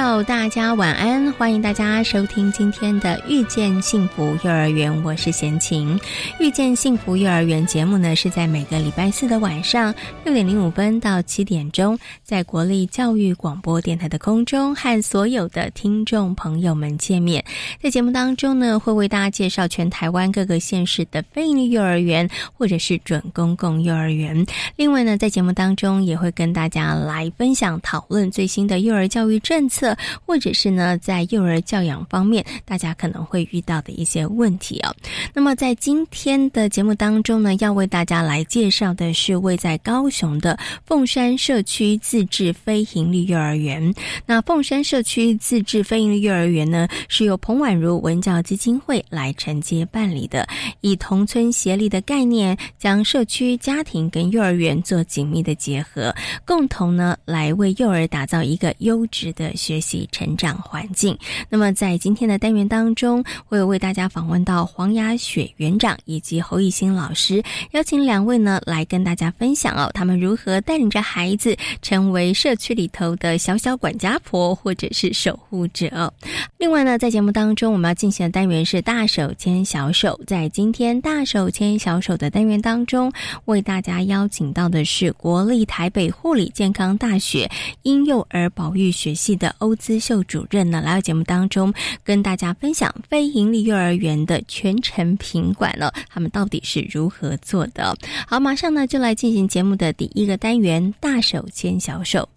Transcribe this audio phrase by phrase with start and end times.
[0.00, 1.30] 友，大家晚安！
[1.32, 5.98] 欢迎大家收听今天的《遇见幸福幼儿园》，我是贤琴。
[6.38, 9.94] 《遇见幸福幼儿园》节目呢，是在每个礼拜四的晚上
[10.24, 17.44] 六点零五分到七点钟，在国立教育广播电台的空中和所有的听众朋友们见面。
[17.82, 24.46] 在节目当中呢，会为大家介绍全台湾各个县市的非营利幼儿园或者是准公共幼儿园。
[24.76, 29.89] 另外呢，在节目当中也会跟大家来分享讨论最新的幼儿教育政策，
[30.26, 34.94] 或者是呢，在幼儿教养方面，大家可能会遇到的一些问题哦。
[35.32, 43.92] 那么在今天的节目当中呢，要为大家来介绍的是位在高雄的凤山社区自治非营利幼儿园。
[44.26, 50.46] 那凤山社区自治非营利幼儿园呢，是由彭婉如文教基金会来承接办理的，
[50.80, 61.16] 以同村协力的概念，将社区、家庭跟幼儿园做紧密的结合，共同呢来为幼儿打造一个优质的学习成长环境。
[61.48, 76.12] 那么在今天的单元当中，会为大家访问到黄雅雪园长以及侯艺兴老师，邀请两位呢来跟大家分享哦，他们如何带领着孩子成为社区里头的小小管家婆或者是守护者。
[76.58, 83.12] 另外呢，在节目当中我们要进行的单元是大手牵小手，在今天大手牵小手的单元当中，
[83.46, 87.50] 为大家邀请到的是国立台北护理健康大学
[87.82, 91.72] 婴幼儿保育学系的欧姿秀主任呢，来到节目当中
[92.04, 97.96] 跟大家分享非营利幼儿园的全程品管了，他们到底是如何做的？
[98.26, 102.28] 好，马上呢就来进行节目的第一个单元——大手牵小手。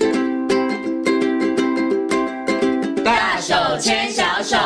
[3.03, 4.57] 大手牵小手。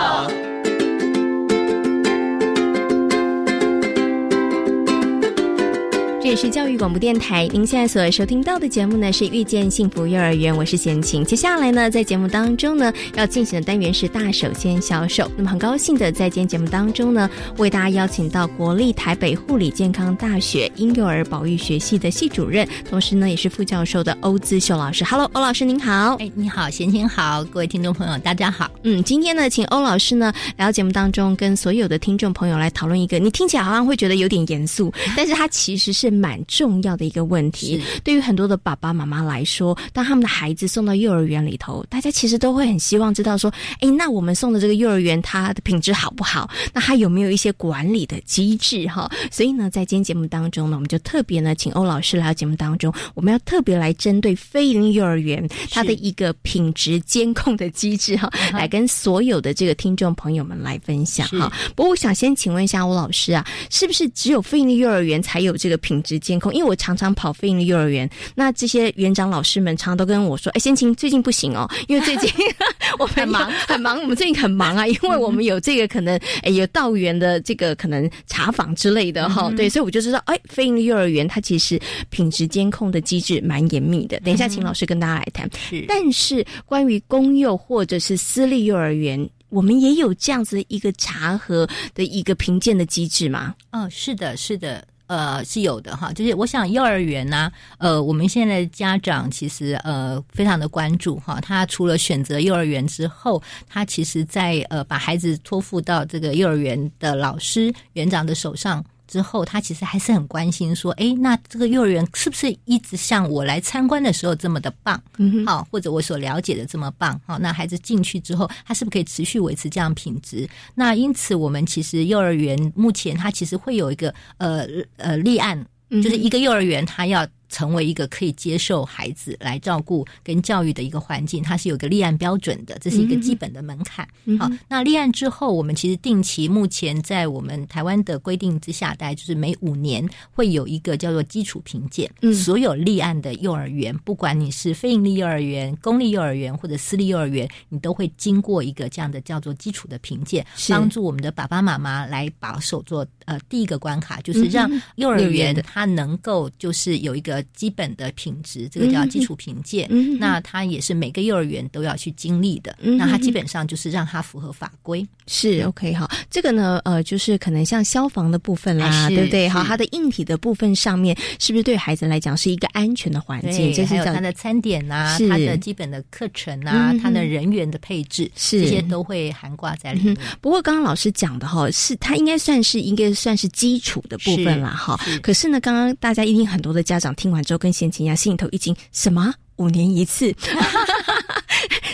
[6.27, 11.23] 这里是教育广播电台，您现在所收听到的节目呢是《遇见幸福幼儿园》，我是贤晴。
[11.23, 15.31] 接下来呢，在节目当中呢，要进行的单元是大手牵小手。
[15.37, 25.05] 那么很高兴的在今天节目当中呢，为大家邀请到国立台北护理健康大学婴幼儿保育学系的系主任，同时呢也是副教授的欧姿秀老师。
[25.05, 26.17] Hello，欧老师您好。
[26.19, 28.69] 哎，你好，贤琴好，各位听众朋友大家好。
[28.83, 37.81] 嗯，今天呢，请欧老师呢来到节目当中，跟所有的听众朋友来讨论一个你听起来好像会觉得有点严肃，但是它其实是蛮重要的一个问题。
[38.03, 46.49] 对于很多的爸爸妈妈来说，当他们的孩子送到幼儿园里头，大家其实都会很希望知道说，哎，那我们送的这个幼儿园它的品质好不好？
[46.73, 49.09] 那它有没有一些管理的机制哈？
[49.31, 61.51] 所以呢，在今天节目当中呢，我们就特别呢，请欧老师来到节目当中，我们要特别来针对非营利幼儿园它的一个品质监控的机制哈，来跟所有的这个听众朋友们来分享哈。
[61.75, 66.53] 不过，我想先请问一下欧老师啊，是不是只有非营利幼儿园才有这个品质监控？
[66.53, 72.31] 因为我常常跑飞营的幼儿园，那这些园长老师们常常都跟我说：“哎，先晴最近不行哦， 因为最近
[72.97, 79.51] 我们很忙 很忙，我们最近很忙啊，因为我们有这个可能哎有道园的这个可能查访之类的哈。
[79.57, 81.79] 对，所以我就知道，哎，飞营的幼儿园它其实
[82.09, 84.17] 品质监控的机制蛮严密的。
[84.21, 85.49] 等一下，请老师跟大家来谈。
[85.69, 93.53] 是，但是关于公幼或者是私立幼儿园，我们也有这样子一个查核的一个评鉴的机制吗？
[93.71, 94.85] 哦，是的，是的。
[95.07, 108.83] 呃，是有的哈，就是我想幼儿园呢，呃，我们现在家长其实呃非常的关注哈，他除了选择幼儿园之后，他其实在呃把孩子托付到这个幼儿园的老师园长的手上。
[109.07, 115.01] 之后，他其实还是很关心，说：“哎，那这个幼儿园是不是一直像我来参观的时候这么的棒？
[115.17, 117.19] 嗯好，或者我所了解的这么棒？
[117.25, 120.47] 好，那孩子进去之后，他是不是可以持续维持这样品质？
[120.75, 124.67] 那因此，我们其实幼儿园目前它其实会有一个呃
[124.97, 134.07] 呃立案，就是一个幼儿园他要成为一个可以接受孩子来照顾跟教育的一个环境，它是有个立案标准的，这是一个基本的门槛。
[134.39, 142.09] 好，那立案之后，我们其实定期目前在我们台湾的规定之下，大概就是每五年会有一个叫做基础评鉴。
[142.21, 157.36] 嗯，所有立案的幼儿园，不管你是非营利幼儿园、公立幼儿园或者私立幼儿园，你都会经过一个这样的叫做基础的评鉴，帮助我们的爸爸妈妈来把手做呃第一个关卡，就是让幼儿园它能够就是有一个。
[157.53, 159.89] 基本的品质，这个叫基础评鉴。
[160.19, 162.75] 那它也是每个幼儿园都要去经历的。
[162.81, 165.07] 那它基本上就是让它符合法规。
[165.27, 169.49] 是 OK 好，这个呢，呃，就是可能像消防的部分啦，对不对？
[169.49, 173.73] 好，它的硬体的部分上面，是不是对孩子来讲是一个安全的环境？
[173.73, 180.17] 这还有它的餐点啊，它的基本的课程啊，它的人员的配置，是这些都会含挂在里面。
[180.39, 184.97] 不过刚刚老师讲的哈，是它应该算是应该算是基础的部分啦，哈。
[185.21, 190.33] 可是呢，刚刚大家一定很多的家长听完之后跟贤琴一样，心里头一惊什么五年一次。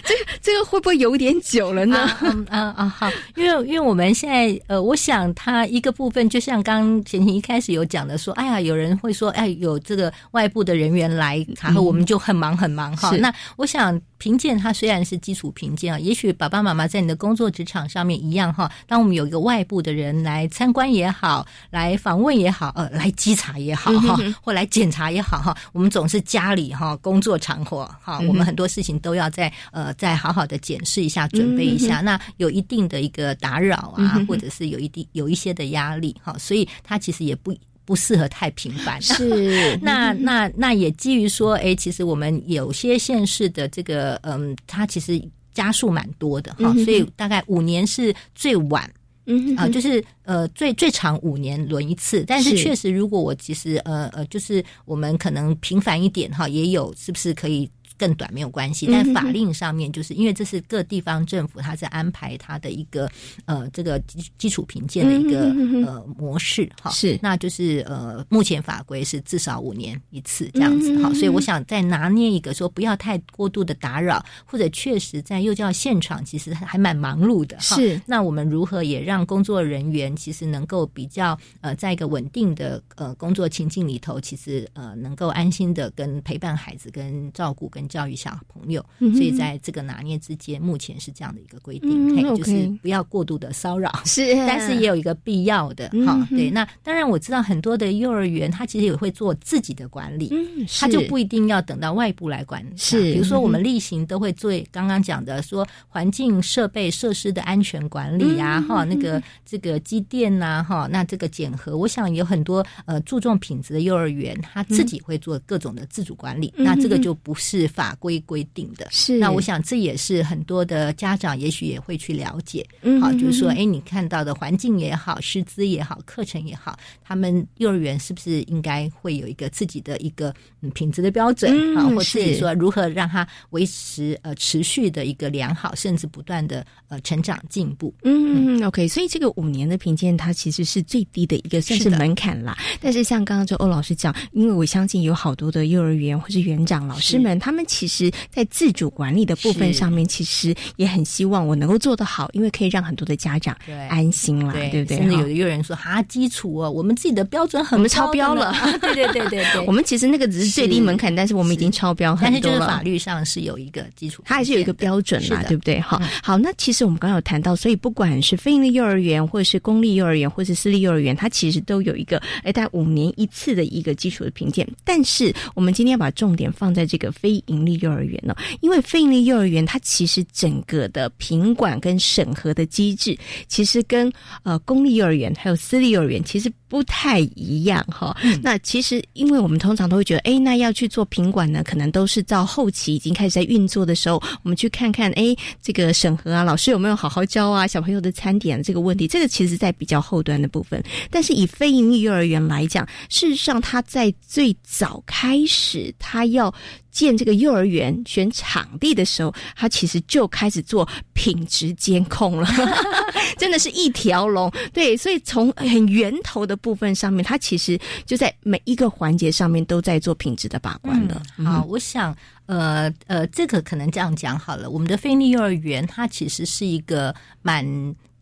[0.06, 2.10] 这个这个会不会有点久了呢？
[2.22, 13.16] 嗯啊好，因为因为我们现在呃，我想它一个部分，就像刚前前一开始有讲的，说哎呀，有人会说哎，有这个外部的人员来查核，我们就很忙很忙哈。
[13.18, 14.00] 那我想。
[14.24, 18.72] 评鉴它虽然是基础评鉴啊，也许爸爸妈妈在你的工作职场上面一样哈。
[18.88, 32.00] 当我们有一个外部的人来参观也好，来访问也好，呃，来稽查也好哈，或来检查也好哈，我们总是家里哈工作场合哈，我们很多事情都要在呃再好好的检视一下，准备一下。
[32.00, 37.54] 那有一定的一个打扰啊，或者是有一定有一些的压力哈，所以它其实也不。
[37.86, 39.78] 不适合太频繁，是。
[39.82, 45.22] 那那那也基于说，哎，其实我们有些县市的这个，嗯，它其实
[45.54, 48.90] 加速蛮多的哈，所以大概五年是最晚，
[49.26, 52.58] 嗯啊，就是呃最最长五年轮一次，但是。
[52.58, 57.70] 确实如果我其实呃呃，就是我们可能频繁一点哈，也有是不是可以？
[57.98, 63.10] 更短没有关系，但法令上面就是因为这是各地方政府他在安排他的一个
[63.46, 65.50] 呃这个基基础评鉴的一个
[65.86, 67.20] 呃模式哈，是。
[67.22, 78.02] 那就是呃目前法规是至少五年一次这样子哈，所以我想再拿捏一个说不要太过度的打扰，或者确实在幼教现场其实还蛮忙碌的哈，是。
[78.06, 87.83] 那我们如何也让工作人员其实能够比较呃在一个稳定的呃工作情境里头，其实呃能够安心的跟陪伴孩子跟照顾跟。
[87.88, 96.28] 教育小朋友，所以在这个拿捏之间，目前是这样的一个规定，就是不要过度的骚扰，是， 但是也有一个必要的哈。
[96.30, 102.66] 对，那当然我知道很多的幼儿园，他其实也会做自己的管理，嗯，他就不一定要等到外部来管。
[102.76, 117.98] 是，比如说我们例行都会做刚刚讲的，说环境设备设施的安全管理呀，哈，那个这个机电呐，哈，那这个检核，我想有很多呃注重品质的幼儿园，他自己会做各种的自主管理，那这个就不是法。
[118.04, 137.94] 规规定的，是那我想这也是很多的家长也许也会去了解，嗯，好，就是说，哎，你看到的环境也好，师资也好，课程也好，他们幼儿园是不是应该会有一个自己的一个嗯品质的标准啊，或自己说如何让它维持呃持续的一个良好，甚至不断的呃成长进步？
[138.04, 142.58] 嗯，OK，所以这个五年的评鉴它其实是最低的一个算是门槛啦。
[142.82, 147.63] 但是像刚刚就欧老师讲，因为我相信有好多的幼儿园或是园长老师们，他们。
[147.66, 153.56] 其实，在自主管理的部分上面，其实也很希望我能够做得好，因为可以让很多的家长
[153.90, 154.98] 安心了，对不对？
[154.98, 158.54] 甚至有的幼儿园说：“啊，基础哦，我们自己的标准很，我们超标了。
[158.82, 162.32] ”对对对对对，我们其实那个只是最低门槛，但是我们已经超标很多了。
[162.32, 165.80] 但是就是法律上是有一个基础，它还是有一个标准嘛，对不对？
[165.80, 174.68] 好，好，那其实我们刚刚有谈到，所以不管是非营利幼儿园，或者是公立幼儿园，或者是私立幼儿园，它其实都有一个哎，大概五年一次的一个基础的评鉴。
[174.84, 178.34] 但是我们今天要把重点放在这个非营利幼儿园呢。
[178.62, 183.18] 因为非盈利幼儿园，它其实整个的品管跟审核的机制，
[183.48, 184.12] 其实跟
[184.44, 188.16] 呃公立幼儿园还有私立幼儿园其实不太一样哈。
[188.42, 200.84] 那其实，因为我们通常都会觉得，哎，那要去做品管呢，可能都是到后期已经开始在运作的时候，我们去看看，哎，这个审核啊，老师有没有好好教啊，小朋友的餐点这个问题，这个其实在比较后端的部分。
[201.12, 206.54] 但是以非盈利幼儿园来讲，事实上，它在最早开始，它要。
[206.94, 212.48] 建这个幼儿园选场地的时候，他其实就开始做品质监控了，
[213.38, 214.50] 真的是一条龙。
[214.72, 221.22] 对，所以从很源头的部分上面，他其实就在每一个环节上面都在做品质的把关了。
[221.44, 224.70] 好，我想呃呃，这个可能这样讲好了。
[224.70, 227.66] 我们的菲利幼儿园，它其实是一个蛮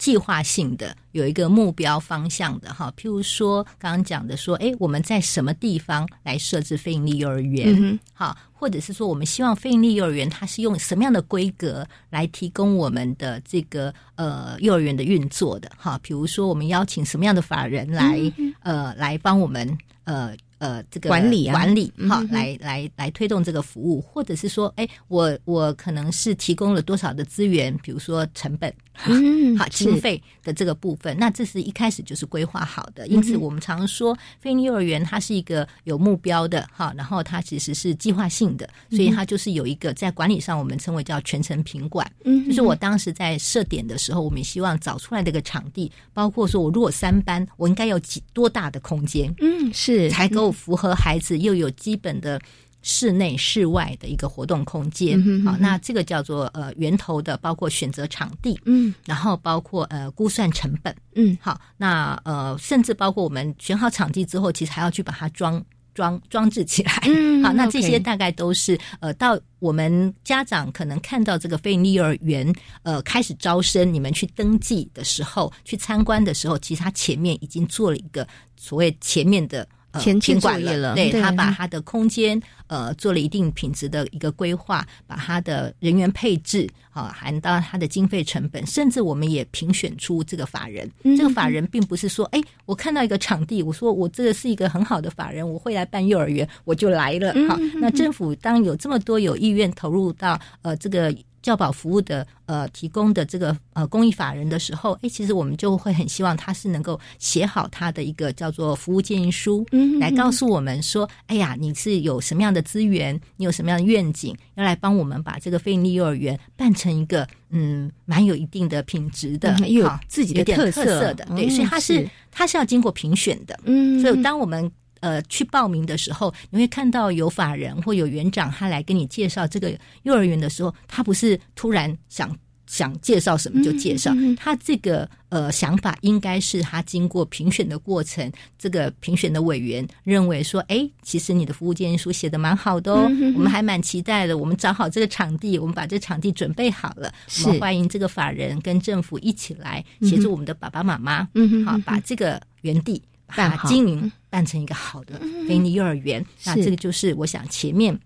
[0.01, 2.91] 计划性的，有一个目标方向的哈。
[2.97, 7.99] 譬如说，刚刚讲的说，哎，我们在什么地方来设置非营利幼儿园？
[8.11, 15.71] 好，或者是说，我们希望非营利幼儿园它是用什么样的规格来提供我们的这个呃幼儿园的运作的？
[15.77, 18.19] 哈，比如说，我们邀请什么样的法人来
[18.61, 20.35] 呃来帮我们呃。
[20.61, 28.71] 呃，这个管理管理哈，来来来推动这个服务，或者是说，哎，我我可能是提供了多少的资源，比如说成本，
[29.07, 33.07] 嗯，好经费的这个部分，那这是一开始就是规划好的。
[33.07, 42.05] 因此，我们常说，非营幼儿园它是一个有目标的哈，然后它其实是计划性的，所以它就是有一个在管理上，我们称为叫全程品管。
[42.23, 49.33] 嗯，就是我当时在设点的时候，我们希望找出来这个场地，包括说我如果三班，我应该有几多大的空间？
[49.39, 50.50] 嗯，是才够。
[50.51, 52.39] 符合孩子又有基本的
[52.83, 78.27] 室内、室外的一个活动空间，好，那这个叫做呃源头的，包括选择场地，嗯，然后包括呃估算成本，嗯，好，那呃甚至包括我们选好场地之后，其实还要去把它装装装置起来，嗯， 好，那这些大概都是呃到我们家长可能看到这个非营利幼儿园呃开始招生，你们去登记的时候，去参观的时候，其实他前面已经做了一个
[78.57, 79.67] 所谓前面的。
[79.99, 90.89] 前期作业了，对他把他的空间呃做了一定品质的一个规划，把他的人员配置啊含到他的经费成本，甚至我们也评选出这个法人。
[91.17, 97.33] 这个法人并不是说，哎，我看到一个场地，我说我这个是一个很好的法人，我会来办幼儿园，我就来了。
[97.49, 101.13] 好，那政府当有这么多有意愿投入到呃这个。
[101.41, 122.07] 教保服务的呃提供的这个呃公益法人的时候，哎，其实我们就会很希望他是能够写好他的一个叫做服务建议书，嗯，来告诉我们说，哎呀，你是有什么样的资源，你有什么样的愿景，要来帮我们把这个非营利幼儿园办成一个嗯蛮有一定的品质的，有自己的特色的，对，所以它是。
[122.33, 124.71] 它是要经过评选的，嗯，所以当我们。
[125.01, 132.35] 呃，去报名的时候，你会看到有法人或有园长，他来跟你介绍这个幼儿园的时候，他不是突然想
[132.67, 143.03] 想介绍什么就介绍，他这个呃想法应该是他经过评选的过程，这个评选的委员认为说，哎，其实你的服务建议书写的蛮好的哦，
[143.35, 147.11] 我们还蛮期待的，我们找好这个场地，我们把这场地准备好了，
[147.43, 153.01] 我们欢迎这个法人跟政府一起来协助我们的爸爸妈妈，嗯，好，把这个园地。
[153.35, 157.97] 把经营办成一个好的非你幼儿园，那这个就是我想前面，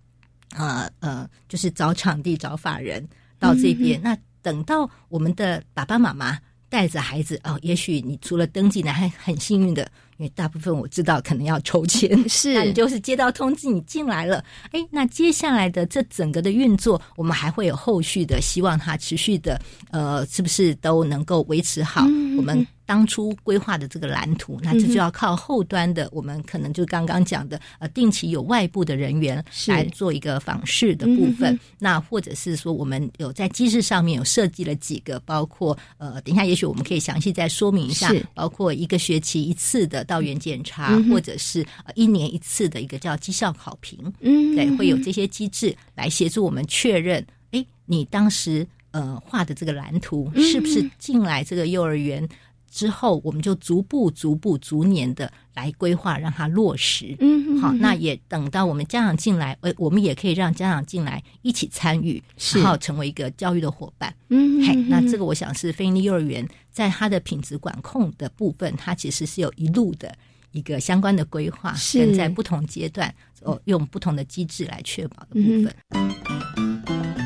[0.55, 3.07] 呃呃，就是找场地、找法人
[3.39, 4.01] 到这边。
[4.01, 6.37] 那等到我们的爸爸妈妈
[6.69, 9.89] 带着孩子哦，也许你除了登记呢，还很幸运的。
[10.17, 14.41] 因为大部分我知道可能要抽签， 是，那你就是接到通知你进来了，
[14.71, 19.59] 哎，那接下来的这整个的运作，我们还会有后续的，希望它持续的，
[19.91, 22.03] 呃，是不是都能够维持好
[22.37, 24.57] 我们当初规划的这个蓝图？
[24.63, 40.05] 那这就要靠后端的，我们可能就刚刚讲的，呃，定期有外部的人员来做一个访视的部分，那或者是说我们有在机制上面有设计了几个，包括呃，等一下也许我们可以详细再说明一下，包括一个学期一次的。
[40.05, 52.27] 到园检查，或者是呃一年一次的一个叫绩效考评，嗯，对，会有这些机制来协助我们确认，哎，你当时呃画的这个蓝图是不是进来这个幼儿园
[52.75, 57.15] 之后，我们就逐步、逐步、逐年的来规划，让它落实。
[57.21, 62.21] 嗯，好，那也等到我们家长进来，呃，我们也可以让家长进来一起参与，
[62.55, 64.13] 然后成为一个教育的伙伴。
[64.27, 66.45] 嗯，嘿，那这个我想是非营利幼儿园。
[66.69, 70.13] 在它的品质管控的部分，它其实是有一路的
[70.51, 75.73] 一个相关的规划，跟在不同阶段哦，用不同的机制来确保的部分。
[75.93, 77.24] 老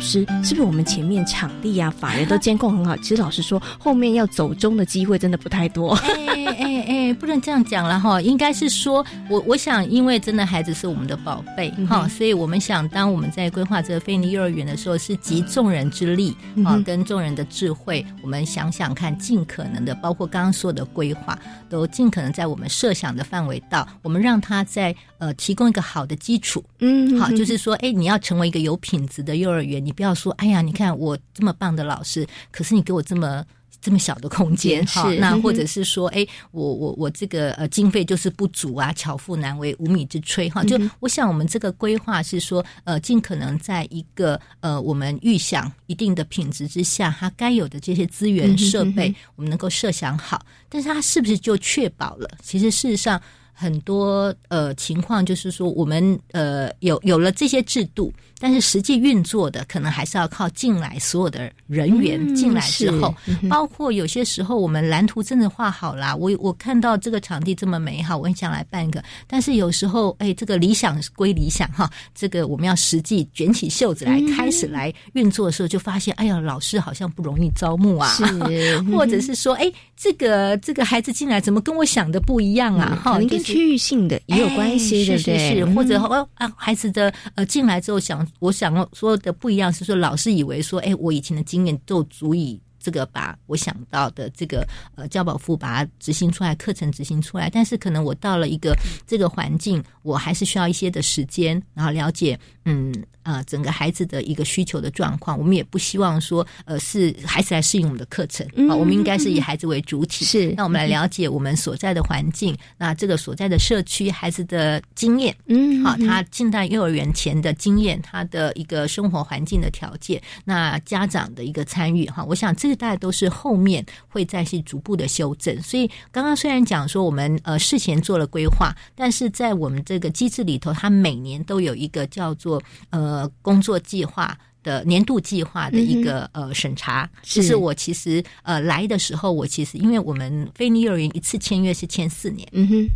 [0.00, 2.96] 师，是不是我们前面场地啊、法人都监控很好？
[2.96, 5.94] 其实老师说，后面要走中的机会真的不太多。
[6.18, 21.38] 哎哎哎，不能这样讲了哈，应该是说，我我想，因为真的孩子是我们的宝贝哈，所以我们想，当我们在规划这个非尼幼儿园的时候，是集众人之力啊，跟众人的智慧，我们想想看，尽可能的，包括刚刚说的规划，
[21.68, 26.62] 都尽可能在我们设想的范围到，我们让他在呃提供一个好的基础。
[26.80, 29.80] 嗯，好，就是说，哎，你要成为一个有品质的幼儿园。
[29.90, 33.44] 你不要说，哎呀，你看我这么棒的老师，可是你给我这么
[33.80, 40.62] 这么小的空间哈，那或者嗯是说，哎，我我我这个呃经费就是不足啊，巧妇难为无米之炊哈。
[40.62, 50.46] 就我想，我们这个规划是说，呃，尽可能在一个呃我们预想一定的品质之下，它该有的这些资源设备，我们能够设想好。
[50.68, 52.30] 但是它是不是就确保了？
[52.44, 53.20] 其实事实上。
[53.60, 63.14] 很多呃情况就是说，我们呃有有了这些制度，但是实际运作的可能还是要靠进来所有的人员进来之后，
[63.50, 78.16] 包括有些时候我们蓝图真的画好啦，我我看到这个场地这么美好，我很想来办一个，但是有时候哎，这个理想归理想哈，这个我们要实际卷起袖子来开始来运作的时候，就发现哎呀，老师好像不容易招募啊，
[78.90, 82.98] 或者是说哎，这个这个孩子进来怎么跟我想的不一样啊？
[83.04, 83.18] 哈、
[83.50, 85.38] 区域性的也有关系，对不对？
[85.38, 92.60] 是是是，或者哦啊，孩子的呃进来之后想，我想说的不一样是说，老师以为说，哎，我以前的经验都足以。
[92.82, 94.66] 这个把我想到的这个
[94.96, 98.74] 呃教保副把它执行出来，课程执行出来，但是可能我到了一个
[99.06, 102.90] 这个环境，我还是需要一些的时间，然后了解嗯
[103.32, 105.38] 呃整个孩子的一个需求的状况。
[105.38, 110.24] 我们也不希望说呃是孩子来适应我们的课程啊，我们应该是以孩子为主体。
[110.24, 125.60] 是，那我们来了解我们所在的环境，那这个所在的社区孩子的经验，嗯，好，他进到幼儿园前的经验，他的一个生活环境的条件，那家长的一个参与哈，我想这个大概都是后面会再去逐步的修正。
[125.62, 134.36] 所以刚刚虽然讲说我们呃事前做了规划，但是在我们这个机制里头，它每年都有一个叫做呃工作计划。
[134.62, 142.86] 的年度计划的一个、嗯、呃审查，就是我其实呃来的时候，我其实因为我们非尼幼儿园一次签约是签四年，嗯哼。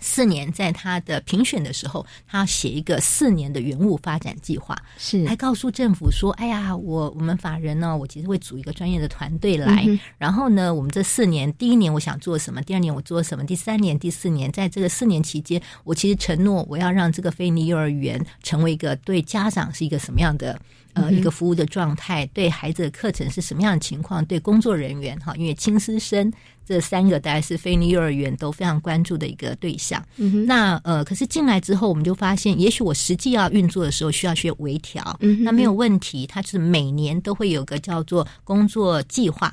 [0.00, 20.60] 四年，在他的评选的时候，他要写一个四年的原物发展计划，是还告诉政府说：“哎呀，我我们法人呢，我其实会组一个专业的团队来，嗯、然后呢，我们这四年，第一年我想做什么，第二年我做什么，第三年、第四年，在这个四年期间，我其实承诺我要让这个菲尼幼儿园成为一个对家长是一个什么样的。”
[20.94, 24.24] 呃，一个服务的状态，对孩子的课程是什么样的情况？
[24.24, 26.32] 对工作人员哈，因为亲师生
[26.66, 30.04] 这三个大概是非尼幼儿园都非常关注的一个对象。
[30.16, 36.26] 嗯、那呃，可是进来之后，我们就发现，也许我实际要运作的时候需要学微调，嗯、那没有问题。
[36.26, 39.48] 它是每年都会有个叫做工作计划，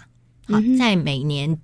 [0.48, 1.58] 好，嗯、在每年。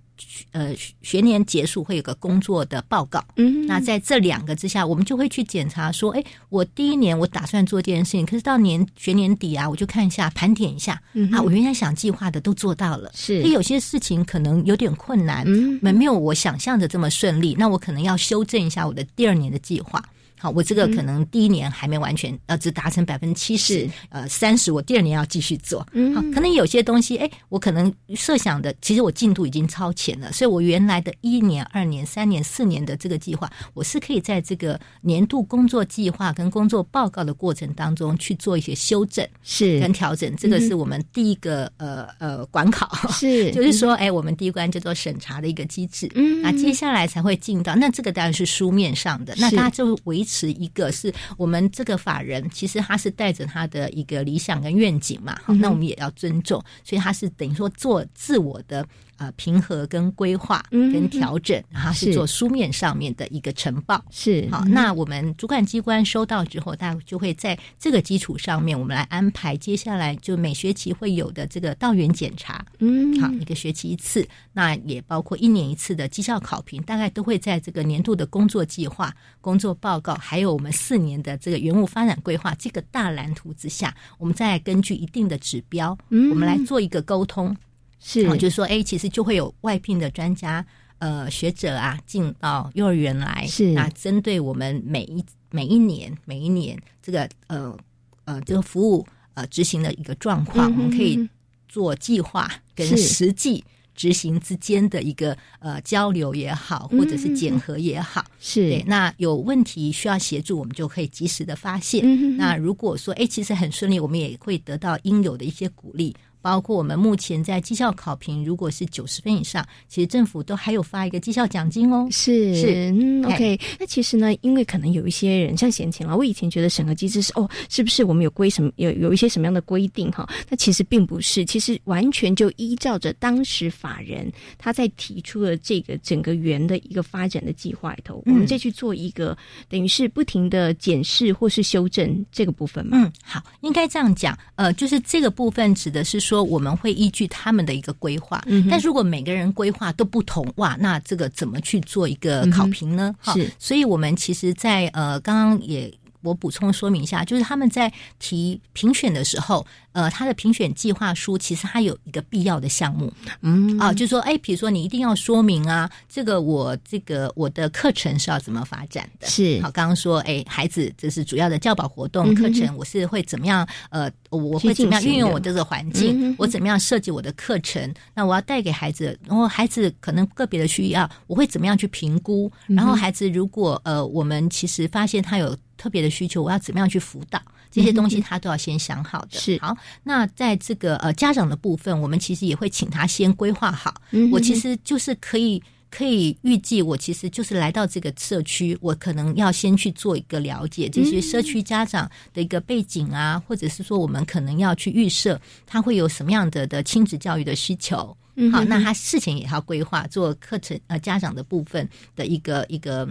[0.52, 20.04] 呃，学年结束会有个工作的报告，嗯，那在这两个之下，我们就会去检查说，哎，我第一年我打算做这件事情，可是到年学年底啊，我就看一下盘点一下，嗯、啊，我原来想计划的都做到了，是，有些事情可能有点困难，嗯，没有我想象的这么顺利，那我可能要修正一下我的第二年的计划。
[20.42, 25.88] 好，我这个可能第一年还没完全，呃，只达成百分之七十，呃，三十，我第二年要继续做。
[25.92, 40.36] 嗯，好，可能有些东西，哎，我可能设想的，其实我进度已经超前了，所以我原来的一年、二年、三年、四年的这个计划，我是可以在这个年度工作计划跟工作报告的过程当中去做一些修正，是跟调整。
[40.38, 43.52] 这个是我们第一个、呃呃管考， 是。
[43.52, 50.24] 就是说，哎，我们第一关叫做审查的一个机制，嗯，那接下来才会进到，那这个当然是书面上的，那大家就维。
[50.24, 58.88] 持一个是我们这个法人，其实他是带着他的一个理想跟愿景嘛，好、嗯，那我们也要尊重，所以他是等于说做自我的
[59.22, 62.12] 呃平和跟规划跟调整，嗯、然后是。
[62.12, 64.04] 做书面上面的一个呈报。
[64.10, 80.16] 是好，那我们主管机关收到之后，大家就会在这个基础上面，我们来安排接下来就每学期会有的这个到园检查，嗯，好，一个学期一次，那也包括一年一次的绩效考评，大概都会在这个年度的工作计划、工作报告。
[80.16, 87.56] 还有我们四年的这个园务发展规划这个大蓝图之下，我们再根据一定的指标，嗯，我们来做一个沟通，
[88.04, 90.66] 是，就是说，哎，其实就会有外聘的专家、
[90.98, 97.78] 呃学者啊进到幼儿园来，是，那针对我们每一每一年每一年这个呃
[98.26, 101.30] 呃这个服务呃执行的一个状况，嗯、我们可以
[101.70, 103.64] 做计划跟实际。
[103.94, 108.84] 执行之间的一个呃交流也好，或者是检核也好，嗯、是对。
[108.88, 112.02] 那有问题需要协助，我们就可以及时的发现。
[112.04, 116.16] 嗯、那如果说哎，其实很顺利，我们也会得到应有的一些鼓励。
[116.42, 122.08] 包括我们目前在绩效考评，如果是九十分以上，其实政府都还有发一个绩效奖金哦。
[122.12, 123.60] 是是、嗯、，OK。
[123.80, 130.28] 那其实呢，因为可能有一些人像贤琴啦，我以前觉得审核机制是哦，是不是我们有规什么有有一些什么样的规定哈？
[130.50, 139.38] 那其实并不是，其实完全就依照着当时法人他在提出了这个整个园的一个发展的计划里头，嗯、我们再去做一个
[139.70, 142.98] 等于是不停的检视或是修正这个部分嘛。
[142.98, 146.42] 嗯，好，应该这样讲，呃，就是这个部分指的是说。
[146.52, 153.14] 我们会依据他们的一个规划，嗯但如果每个人规划都不同，哇，那这个怎么去做一个考评呢？
[153.28, 155.94] 嗯是所以我们其实在，呃刚刚也。
[156.24, 169.28] 我补充说明一下，就是他们在提评选的时候，呃，他的评选计划书其实它有一个必要的项目，嗯啊，就是说，哎，比如说你一定要说明啊，这个我这个我的课程是要怎么发展的？
[169.28, 173.68] 是好，刚刚说，哎，孩子这是主要的教保活动嗯课程，我是会怎么样？
[173.90, 176.30] 呃，我去会怎么样运用我这个环境？
[176.30, 177.94] 嗯我怎么样设计我的课程？
[178.14, 182.52] 那我要带给孩子，然后孩子可能个别的需要，我会怎么样去评估？
[182.68, 187.42] 嗯然后孩子如果呃，我们其实发现他有特别的需求，我要怎么样去辅导？
[187.72, 189.38] 这些东西他都要先想好的。
[189.38, 193.96] 嗯是好，那在这个呃家长的部分，我们其实也会请他先规划好。
[194.12, 195.62] 嗯我其实就是可以。
[195.94, 207.98] 可以预计，我其实就是来到这个社区，我可能要先去做一个了解这些社区家长的一个背景啊，或者是说我们可能要去预设他会有什么样的的亲子教育的需求。
[207.98, 213.06] 好，嗯好那他事前也要规划做课程呃家长的部分的一个一个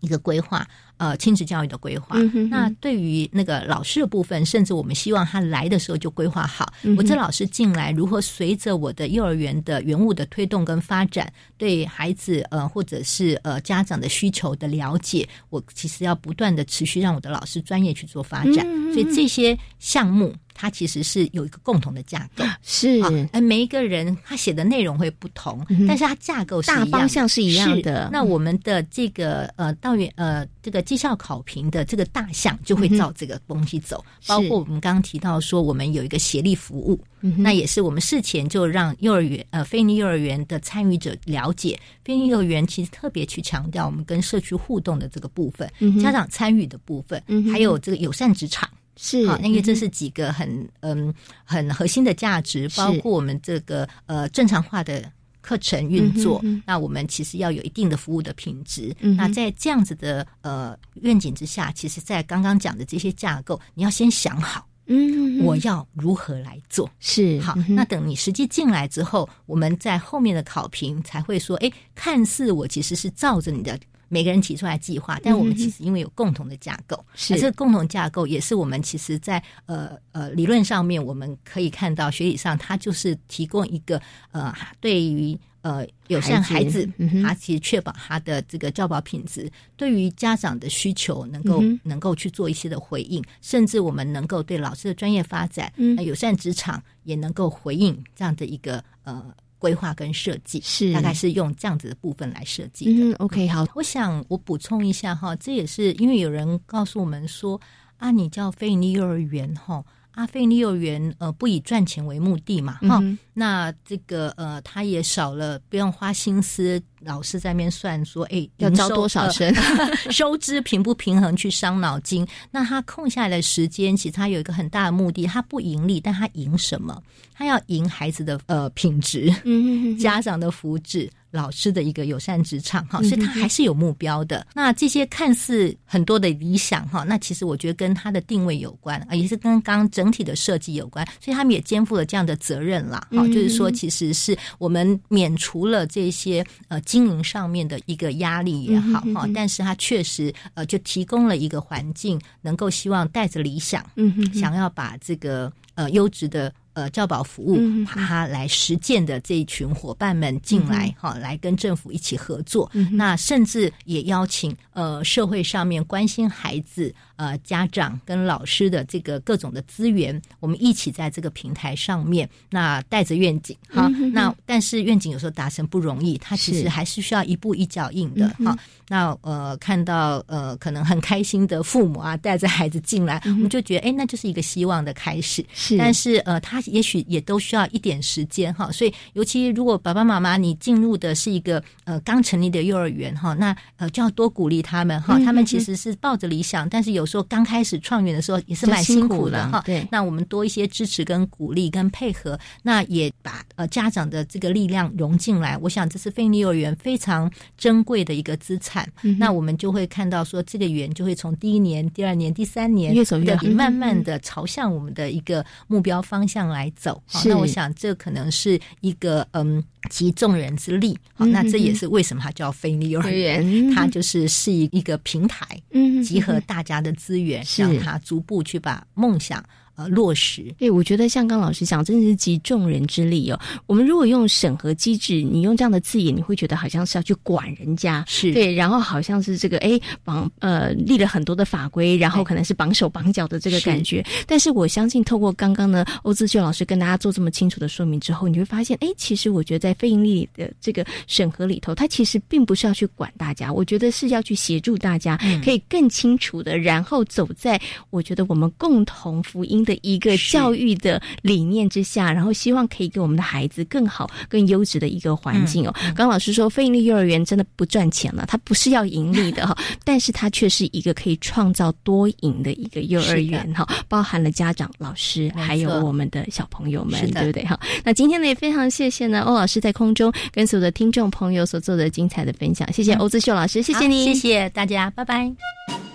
[0.00, 0.66] 一个规划，
[1.00, 2.16] 呃亲子教育的规划。
[2.18, 18.64] 嗯哼哼那对于那个老师的部分，甚至我们希望他来的时候就规划好，嗯我这老师进来如何随着我的幼儿园的园务的推动跟发展，对孩子呃或者是呃家长的需求的了解，我其实要不断的持续让我的老师专业去做发展。
[18.66, 22.44] 嗯所以这些项目它其实是有一个共同的架构。
[22.62, 23.00] 是。
[23.00, 28.10] 啊，而每一个人他写的内容会不同，嗯但是它架构是一大方向是一样的。
[28.12, 34.28] 那我们的这个呃道远呃这个绩效考评的这个大项就会照这个东西走，是。
[34.28, 48.68] 包括我们刚刚提到说我们有一个协力服务，嗯那也是我们事前就让幼儿园呃非营利幼儿园的参与者了解，非营利幼儿园其实特别去强调我们跟社区互动的这个部分，嗯家长参与的部分，嗯还有这个友善职场。
[49.02, 55.10] 是好，那因为这是几个很嗯很核心的价值，包括我们这个呃正常化的
[55.40, 56.62] 课程运作，嗯哼哼。
[56.66, 58.94] 那我们其实要有一定的服务的品质。
[59.00, 66.90] 嗯那在这样子的呃愿景之下，其实，在刚刚讲的这些架构，你要先想好嗯哼我要如何来做。
[66.98, 77.32] 是好嗯，那等你实际进来之后，我们在后面的考评才会说，哎，看似我其实是照着你的每个人提出来计划，但我们其实因为有共同的架构，是。
[77.32, 83.98] 而这个共同架构也是我们其实在呃呃理论上面我们可以看到，学理上它就是提供一个
[84.32, 85.38] 呃对于。
[85.62, 87.22] 呃，友善孩子孩子，嗯哼。
[87.22, 89.46] 他其实确保他的这个教保品质，
[89.76, 95.94] 对于家长的需求能够、嗯能够去做一些的回应，甚至我们能够对老师的专业发展，嗯。
[95.98, 99.22] 呃友善职场也能够回应这样的一个呃
[99.60, 103.12] 规划跟设计，是大概是用这样子的部分来设计的。
[103.12, 107.60] 嗯，OK，好，我想我补充一下哈，这也是因为有人告诉我们说
[107.98, 109.84] 啊，你叫非营利幼儿园哈。
[110.12, 119.48] 啊，非营利幼儿园呃不以赚钱为目的嘛，哈、那这个呃，他也少了不用花心思，老师在那边算说，哎，要招多少生？
[119.54, 122.26] 呃 收支平不平衡去伤脑筋。
[122.50, 127.02] 那他空下来的时间，其实他有一个很大的目的，他不盈利，但他赢什么？
[127.32, 131.08] 他要赢孩子的呃品质，嗯家长的福祉。
[131.30, 134.46] 老师的一个友善职场哈，所以他还是有目标的。
[134.54, 141.06] 那这些看似很多的理想哈，那其实我觉得跟他的定位有关，啊，也是跟刚刚整体的设计有关。
[141.20, 142.98] 所以他们也肩负了这样的责任啦。
[143.10, 156.52] 哈，嗯就是说，其实是我们免除了这些呃经营上面的一个压力也好哈，但是他确实呃就提供了一个环境，能够希望带着理想，嗯哼想要把这个呃优质的。
[156.80, 162.70] 呃，教保服务嗯，把它来实践的这一群伙伴们进来哈、来跟政府一起合作。
[162.72, 178.56] 嗯那甚至也邀请呃社会上面关心孩子、呃家长跟老师的这个各种的资源，我们一起在这个平台上面，那带着愿景哈、那但是愿景有时候达成不容易，它其实还是需要一步一脚印的哈、
[178.88, 185.44] 那呃，看到呃，可能很开心的父母啊，带着孩子进来，嗯我们就觉得，哎，那就是一个希望的开始。
[185.52, 199.62] 是，但是呃，他也许也都需要一点时间哈，所以尤其如果爸爸妈妈你进入的是一个呃刚成立的幼儿园哈，那呃就要多鼓励他们哈，嗯他们其实是抱着理想，但是有时候刚开始创园的时候也是蛮辛辛苦苦的哈。
[199.64, 199.86] 对。
[199.90, 208.88] 那我们多一些支持跟鼓励跟配合，那也把呃家长的这个力量融进来，我想这是费力幼儿园非常珍贵的一个资产。
[209.02, 217.02] 嗯那我们就会看到说，这个园就会从第一年、第二年、第三年越走越好慢慢的朝向我们的一个目标方向来走。
[217.06, 217.28] 好是。
[217.28, 229.42] 那我想这可能是一个嗯集众人之力，好，那这也是为什么它叫非利幼儿园，它就是是一一个平台，嗯，集合大家的资源，让它逐步去把梦想。
[229.80, 233.40] 呃，落实对，我觉得像刚老师讲，真的是集众人之力哦。
[233.64, 244.04] 我们如果用审核机制，你用这样的字眼，你会觉得好像是要去管人家，是对，然后好像是这个哎绑呃立了很多的法规，然后可能是绑手绑脚的这个感觉。
[244.26, 259.69] 但是我相信，透过刚刚呢欧志秀老师跟大家做这么清楚的说明之后，你会发现，哎，其实我觉得在非盈利的这个审核里头，它其实并不是要去管大家，我觉得是要去协助大家，可以更清楚的，然后走在我觉得我们共同福音的。
[259.70, 265.74] 的一个教育的理念之下，然后希望可以给我们的孩子更好、更优质的一个环境哦。
[265.94, 277.58] 刚老师说，非盈利幼儿园真的不赚钱了，它不是要盈利的 哈，但是它却是一个可以创造多赢的一个幼儿园哈，包含了家长、老师还有我们的小朋友们，对不对哈？
[277.84, 285.89] 那今天呢，也非常谢谢呢，欧老师在空中跟所有的听众朋友所做的精彩的分享，谢谢欧姿秀老师，谢谢你，谢谢大家，拜拜。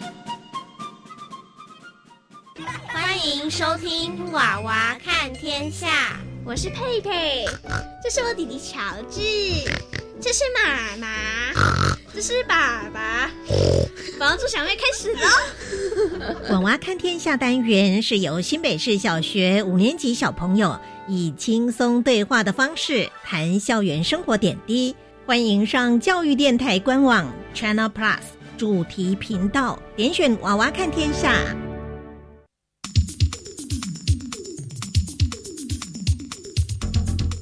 [3.15, 5.88] 欢迎收听《娃娃看天下》，
[6.43, 7.45] 我是佩佩，
[8.04, 8.78] 这是我弟弟乔
[9.10, 9.21] 治，
[10.19, 11.08] 这是妈妈，
[12.13, 13.32] 这是爸爸。
[14.19, 16.49] 房主小妹开始喽！
[16.51, 24.93] 《娃娃看天下》单元是由新北市小学五年级小朋友以轻松对话的方式谈校园生活点滴，
[25.25, 28.19] 欢迎上教育电台官网 Channel Plus
[28.58, 31.34] 主题频道，点选《娃娃看天下》。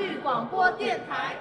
[0.00, 1.36] 绿广播电台。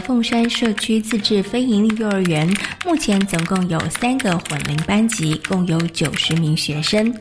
[0.00, 2.48] 凤山社区自治非营利幼儿园，
[2.84, 7.14] 目前总共有三个混龄班级，共有九十名学生。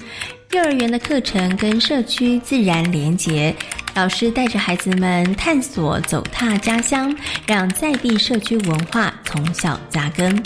[0.51, 3.55] 幼儿园的课程跟社区自然连结，
[3.93, 7.15] 老师带着孩子们探索、走踏家乡，
[7.45, 10.41] 让在地社区文化从小扎根。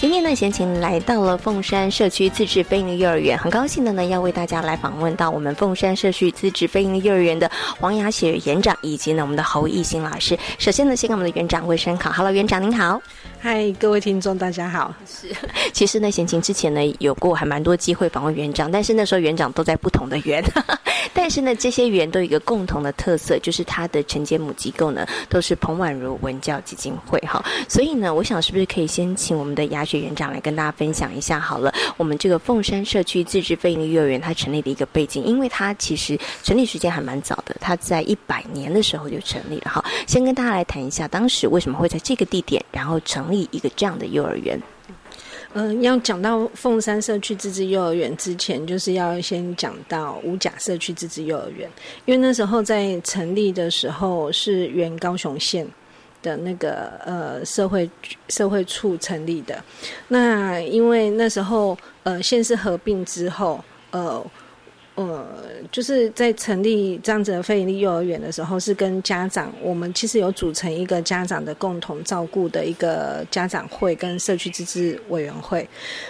[0.00, 10.38] 今天呢，闲情来到了凤山社区自治飞鹰幼儿园，很高兴的呢，要为大家来访问到我们凤山社区自治飞鹰幼儿园的黄雅雪园长，以及呢我们的侯艺兴老师。
[10.58, 13.02] 首先呢，先跟我们的园长问声好，Hello，园长您好。
[13.42, 14.94] 嗨，各位听众，大家好。
[15.06, 15.34] 是，
[15.72, 20.44] 其实呢，贤琴之前呢有过还蛮多机会访问园长，但是那时候园长都在不同的园，
[21.14, 27.42] 但是呢，这些园都有一个共同的特色，就是它的承接母机构呢都是彭婉如文教基金会哈。
[27.66, 39.82] 所以呢，我想是不是可以先请我们的雅雪园长来跟大家分享一下好了，我们这个凤山社区自治非营利幼儿园它成立的一个背景，因为它其实成立时间还蛮早的，它在一百年的时候就成立了哈。
[40.06, 43.29] 先跟大家来谈一下，当时为什么会在这个地点，然后成。
[43.30, 44.60] 立一个这样的幼儿园，
[45.54, 51.68] 嗯，要讲到凤山社区自治幼儿园之前，就是要先讲到五甲社区自治幼儿园，
[52.04, 55.66] 因为那时候在成立的时候是原高雄县
[56.22, 57.88] 的那个呃社会
[58.28, 59.62] 社会处成立的，
[60.08, 64.24] 那因为那时候呃县市合并之后呃。
[65.08, 65.26] 呃，
[65.72, 75.68] 就是在成立这样子的非营利幼儿园的时候，是跟家长，我们其实有组成一个家长的共同照顾的一个家长会跟社区自治委员会。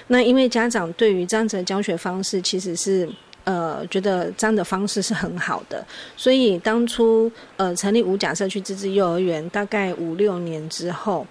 [0.08, 3.08] 那因为家长对于这样子的教学方式，其实是。
[3.44, 11.26] 呃觉得这样的方式是很好的，所以当初呃成立五甲社区自治幼儿园，大概五六年之后，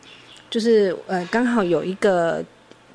[0.49, 2.43] 就是呃刚好有一个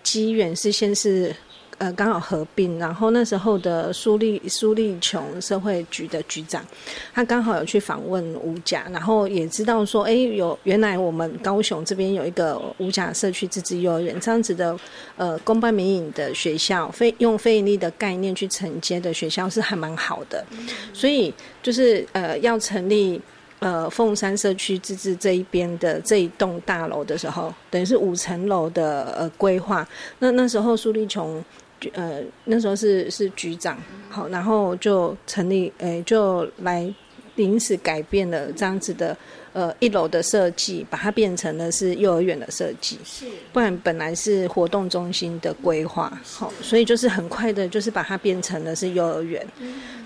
[0.03, 1.35] 机缘是先是。
[1.79, 6.65] 呃，刚好合并，然后那时候的苏立苏立琼社会局的局长，
[7.13, 14.79] 他刚好有去访问五甲，然后也知道说，哎，有原来我们高雄这边有一个五甲社区自治幼儿园这样子的，
[15.17, 20.45] 呃，公办民营的学校，非用非盈利的概念去承接的学校是还蛮好的，
[20.93, 21.33] 所以
[21.63, 23.21] 就是呃要成立。
[23.61, 29.89] 呃，凤山社区自治这一边的这一栋大楼的时候，等于是五层楼的呃规划。
[30.19, 31.43] 那那时候苏立琼，
[31.93, 36.93] 呃，那时候是是局长，好，然后就成立，诶，就来
[37.35, 39.17] 临时改变了这样子的
[39.53, 42.99] 呃一楼的设计，把它变成了是幼儿园的设计。
[43.05, 49.47] 是，不然本来是活动中心的规划，好，所以就是很快的，就是把它变成了是幼儿园。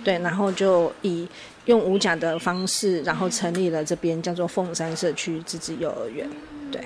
[0.05, 1.27] 对，然后就以。
[1.69, 6.27] 用五甲的方式，然后成立了这边叫做凤山社区自治幼儿园。
[6.73, 6.81] 对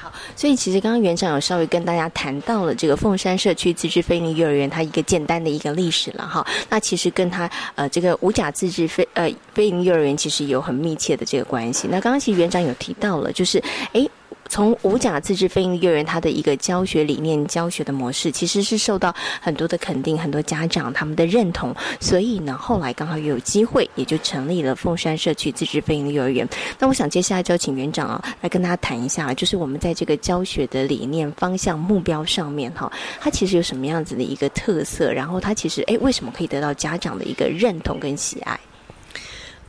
[0.00, 0.12] 好。
[0.34, 6.46] 所以其实刚刚园长有稍微跟大家谈到了这个凤山社区自治非营幼儿园它一个简单的一个历史了哈。
[6.68, 11.88] 那其实跟它呃这个五甲自治非呃非营幼儿园其实有很密切的这个关系。
[11.90, 14.08] 那刚刚其实园长有提到了，就是哎。
[14.50, 21.72] 从五甲自治非营幼儿园，它的一个教学理念、教学的模式，其实是受到很多的肯定，很多家长他们的认同。
[22.00, 26.46] 所以呢，后来刚好有机会，也就成立了凤山社区自治非营幼儿园。
[26.80, 35.12] 那我想接下来就要请园长啊，来跟大家谈一下，就是我们在这个教学的理念、方向、目标上面哈，它其实有什么样子的一个特色？
[35.12, 38.58] 然后它其实哎，为什么可以得到家长的一个认同跟喜爱？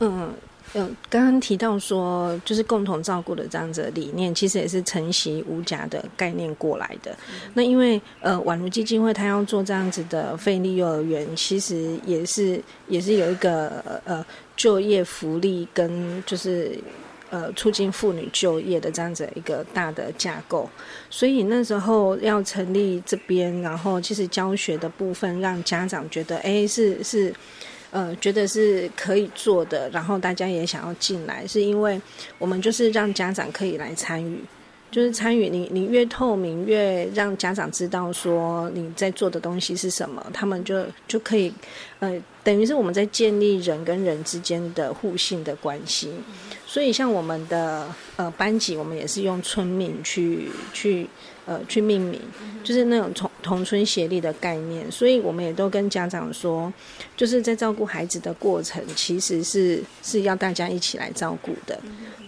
[0.00, 0.34] 嗯。
[0.74, 7.14] 嗯，刚刚提到说，就是共同照顾的这样子理念，其实也是承袭无甲的概念过来的。
[7.52, 12.58] 那因为呃，宛如基金会他要做这样子的费力幼儿园，其实也是
[12.88, 14.24] 也是有一个呃
[14.56, 16.78] 就业福利跟就是
[17.28, 20.66] 呃促进妇女就业的这样子一个大的架构。
[21.10, 27.34] 所以那时候要成立这边，然后其实教学的部分让家长觉得，哎，是是。
[27.92, 32.00] 呃，觉得是可以做的，然后大家也想要进来，是因为
[32.38, 34.40] 我们就是让家长可以来参与，
[34.90, 41.52] 就是参与你，你越透明，越让家长知道说你在做的东西是什么，他们就就可以，
[42.00, 46.10] 呃，等于是我们在建立人跟人之间的互信的关系。
[46.72, 51.06] 所以像我们的呃班级，我们也是用村民去去。
[51.44, 52.20] 呃，去命名
[52.62, 56.72] 就是那种同同村协力的概念，所以我们也都跟家长说，
[57.16, 61.76] 就是在照顾孩子的过程，其实是是要大家一起来照顾的，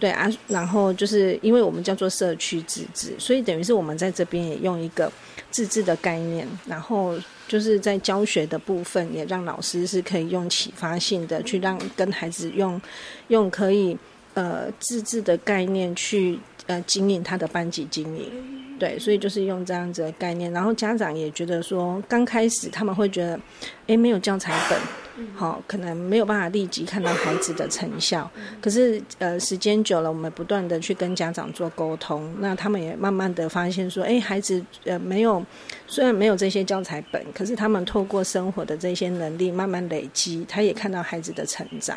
[0.00, 0.28] 对啊。
[0.48, 5.10] 然后就是因为我们叫做社区自治，所以等于是我们在这边也用一个
[5.48, 12.82] 自治的概念，然后就是在教学的部分，也让老师是可以用启发性的去让跟孩子用
[13.28, 13.96] 用可以
[14.34, 18.30] 呃自治的概念去呃经营他的班级经营。
[18.76, 23.40] 对，所以就是用这样子的概念，然后家长也觉得说，刚开始他们会觉得，
[23.86, 28.28] 哎，没有教材本，好，可能没有办法立即看到孩子的成效。
[28.60, 35.42] 可是，呃，时间久了，我们不断的去跟家长做沟通，那他们也慢慢的发现说，哎，孩子呃没有，
[35.86, 41.96] 虽然没有这些教材本，可是他们透过生活的这些能力慢慢累积，他也看到孩子的成长，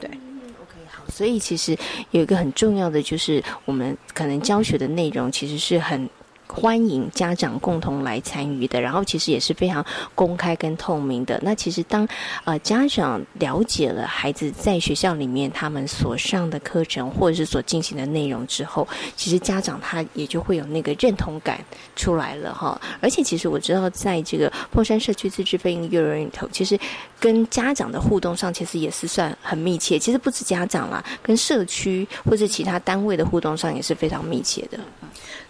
[0.00, 0.10] 对。
[1.08, 1.76] 所以其实
[2.10, 6.08] 有一个很重要的，就是我们可能教学的内容其实是很。
[6.46, 11.38] 欢迎家长共同来参与的，然后其实也是非常公开跟透明的。
[11.42, 12.06] 那其实当
[12.44, 21.62] 呃家长了解了孩子在学校里面他们所上的课程或者是所进行的内容之后，其实家长他也就会有那个认同感
[21.94, 22.80] 出来了哈。
[23.00, 26.78] 而且其实我知道，在这个凤山社区自治飞鹰幼儿园里头，其实
[27.20, 29.98] 跟家长的互动上其实也是算很密切。
[29.98, 34.78] 其实不止家长啦，跟社区或者其他单位的互动上也是非常密切的。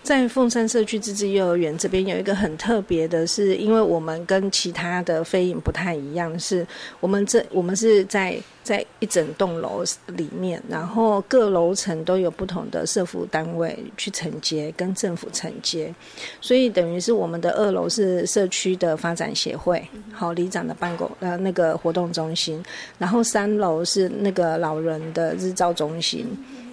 [0.07, 6.64] 在凤山社区自治幼儿园这边有一个很特别的，是因为我们跟其他的飞影不太一样，是
[7.01, 15.92] 我们这我们是在在一整栋楼里面，然后各楼层都有不同的社服单位去承接，跟政府承接，
[16.40, 22.64] 所以等于是我们的二楼是社区的发展协会，好里长的办公呃那个活动中心，
[22.97, 26.25] 然后三楼是那个老人的日照中心。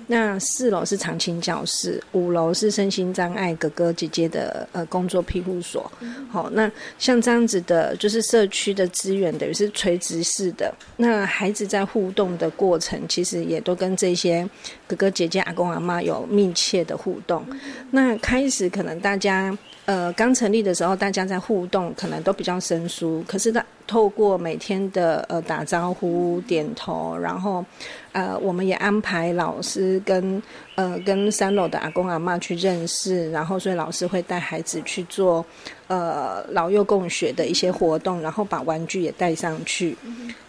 [0.07, 5.91] 那四楼是长青教室，五楼是身心障碍哥哥姐姐的呃工作庇护所。
[6.29, 10.73] 好，那像这样子的，就是社区的资源等于是垂直式的。
[10.97, 14.47] 那孩子在互动的过程，其实也都跟这些
[14.87, 17.45] 哥哥姐姐、阿公阿妈有密切的互动。
[17.91, 19.57] 那开始可能大家。
[19.85, 23.21] 呃，刚成立的时候，大家在互动，可能都比较生疏。
[23.27, 27.63] 可是，到透过每天的呃打招呼、点头，然后
[28.11, 30.41] 呃，我们也安排老师跟
[30.75, 35.45] 呃跟三楼的阿公阿妈去认识，然后所以老师会带孩子去做
[35.87, 39.97] 呃老幼共学的一些活动，然后把玩具也带上去。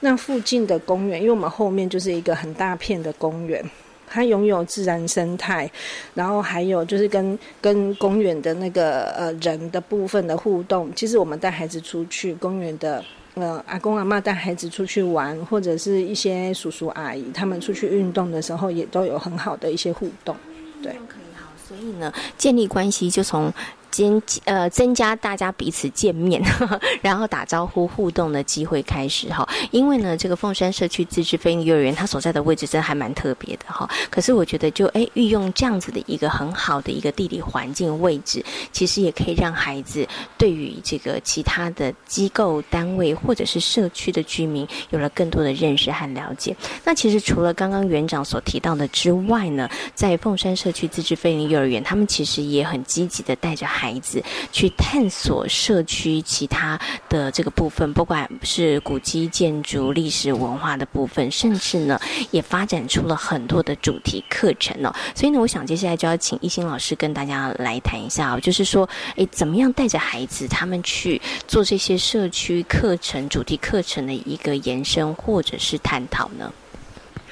[0.01, 3.64] 那附近的公园，因为我们后面就是一个很大片的公园。
[4.07, 5.68] 它拥有自然生态，
[6.12, 10.93] 然后还有就是跟跟公园的那个呃人的部分的互动。
[10.95, 13.03] 其实我们带孩子出去公园的
[13.35, 20.37] 呃阿公阿妈带孩子出去玩，或者是一些叔叔阿姨他们出去运动的时候，也都有很好的一些互动。
[20.82, 21.49] 对，可以好。
[21.66, 23.53] 所以呢，建立关系就从。
[23.95, 26.42] 增呃增加大家彼此见面，
[27.01, 29.49] 然后打招呼互动的机会开始哈。
[29.70, 33.88] 因为呢，这个凤山社区自治飞幼儿园它所在的位置真的还蛮特别的哈。
[34.11, 40.05] 可是我觉得就哎，运用这样子的一个很好的一个地理环境位置，其实也可以让孩子
[40.36, 46.57] 对于这个其他的机构单位或者是社区的居民有了更多的认识和了解。
[46.82, 56.80] 那其实除了刚刚园长所提到的之外呢，在凤山社区自治飞林幼儿园，他们其实也很积极的带着孩孩子去探索社区其他
[57.11, 64.91] 的这个部分，不管是古迹、建筑、历史文化的部分，甚至呢，也发展出了很多的主题课程哦。
[65.14, 76.51] 所以呢，我想接下来就要请一心老师跟大家来谈一下，就是说，诶，怎么样带着孩子他们去做这些社区课程、主题课程的一个延伸或者是探讨呢？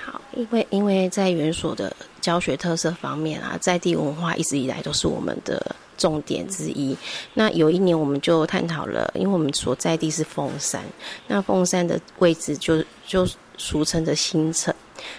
[0.04, 5.74] 好，因为因为在园所的教学特色方面啊，在地文化一直以来都是我们的。
[5.96, 6.96] 重点之一。
[7.34, 10.82] 那有一年，我们就探讨了，因为我们所在地是凤山，
[11.26, 13.26] 那凤山的位置就就
[13.56, 14.74] 俗称的新城。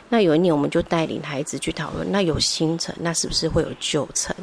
[0.08, 4.34] 那有一年，我们就带领孩子去讨论，那有新城，那是不是会有旧城？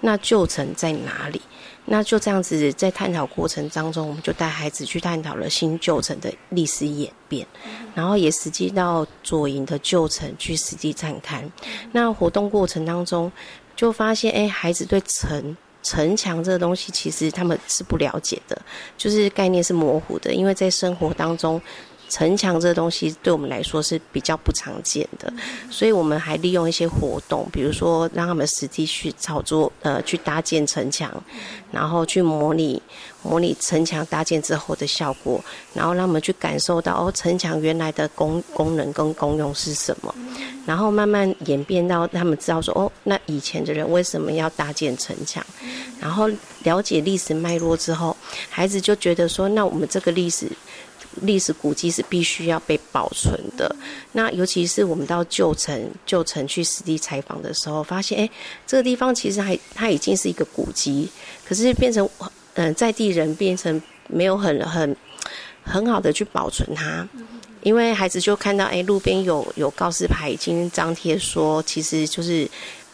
[0.00, 1.40] 那旧城在哪里？
[1.84, 7.46] 那就这样子，在探讨过程当中，我们就带孩子去探讨了新旧城的历史演变，
[7.94, 11.50] 然后也实际到左营的旧城去实际探看。
[11.90, 13.32] 那活动过程当中，
[13.74, 15.56] 就发现，哎，孩子对城。
[15.82, 18.60] 城墙这个东西，其实他们是不了解的，
[18.96, 20.32] 就是概念是模糊的。
[20.32, 21.60] 因为在生活当中，
[22.12, 25.32] 城墙这东西对我们来说是比较不常见的，
[25.70, 31.10] 所以我们还利用一些活动，比如说让他们实际去操作，呃，去搭建城墙，
[31.72, 32.82] 然后去模拟。
[33.24, 35.40] 模拟城墙搭建之后的效果，
[35.72, 40.12] 然后让他们去感受到哦，城墙原来的功功能跟功用是什么，
[40.66, 45.40] 然后慢慢演变到他们知道说哦，那以前的人为什么要搭建城墙，
[46.00, 46.28] 然后
[46.64, 48.16] 了解历史脉络之后，
[48.50, 50.50] 孩子就觉得说，那我们这个历史
[51.20, 53.74] 历史古迹是必须要被保存的。
[54.12, 58.30] 那尤其是我们到旧城旧城去实地采访的时候，发现哎，
[58.66, 61.08] 这个地方其实还它已经是一个古迹，
[61.44, 62.08] 可是变成。
[62.54, 64.94] 嗯，在地人变成没有很很
[65.62, 67.08] 很好的去保存它，
[67.62, 72.46] 因为孩子就看到哎，路边有有告示牌已经张贴说，其实就是。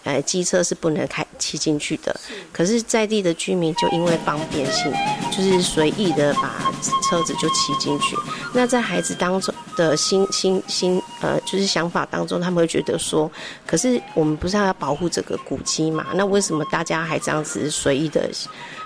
[0.08, 2.18] 呃，机车是不能开骑进去的，
[2.50, 4.90] 可是在地的居民就因为方便性，
[5.30, 8.16] 就是随意的把车子就骑进去。
[8.54, 13.30] 那在孩子当中的心心心呃，就是想法当中，他们会觉得说，
[13.66, 16.06] 可是我们不是要保护这个古迹嘛？
[16.14, 18.30] 那为什么大家还这样子随意的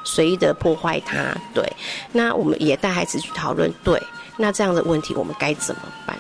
[0.03, 1.33] 随意的破坏它？
[1.55, 1.65] 对，
[2.11, 4.03] 那我们也带孩子去讨论，对，
[4.37, 6.19] 那这样的问题我们该怎么办？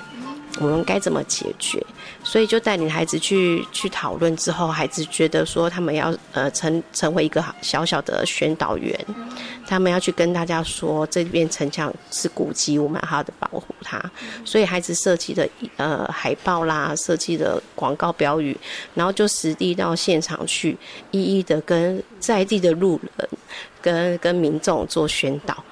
[0.60, 1.84] 我们该怎么解决？
[2.22, 8.94] 所以就带领孩子去去讨论之后，孩子觉得说他们要呃成成为一个小小的宣导员，
[9.66, 14.00] 他们要去跟大家说这边城墙是古迹，我们好好的保护它。
[14.44, 15.48] 所以孩子设计的
[15.78, 18.56] 呃海报啦，设计的广告标语，
[18.94, 20.76] 然后就实地到现场去，
[21.10, 23.28] 一一的跟在地的路人
[23.80, 25.64] 跟跟民众做宣导。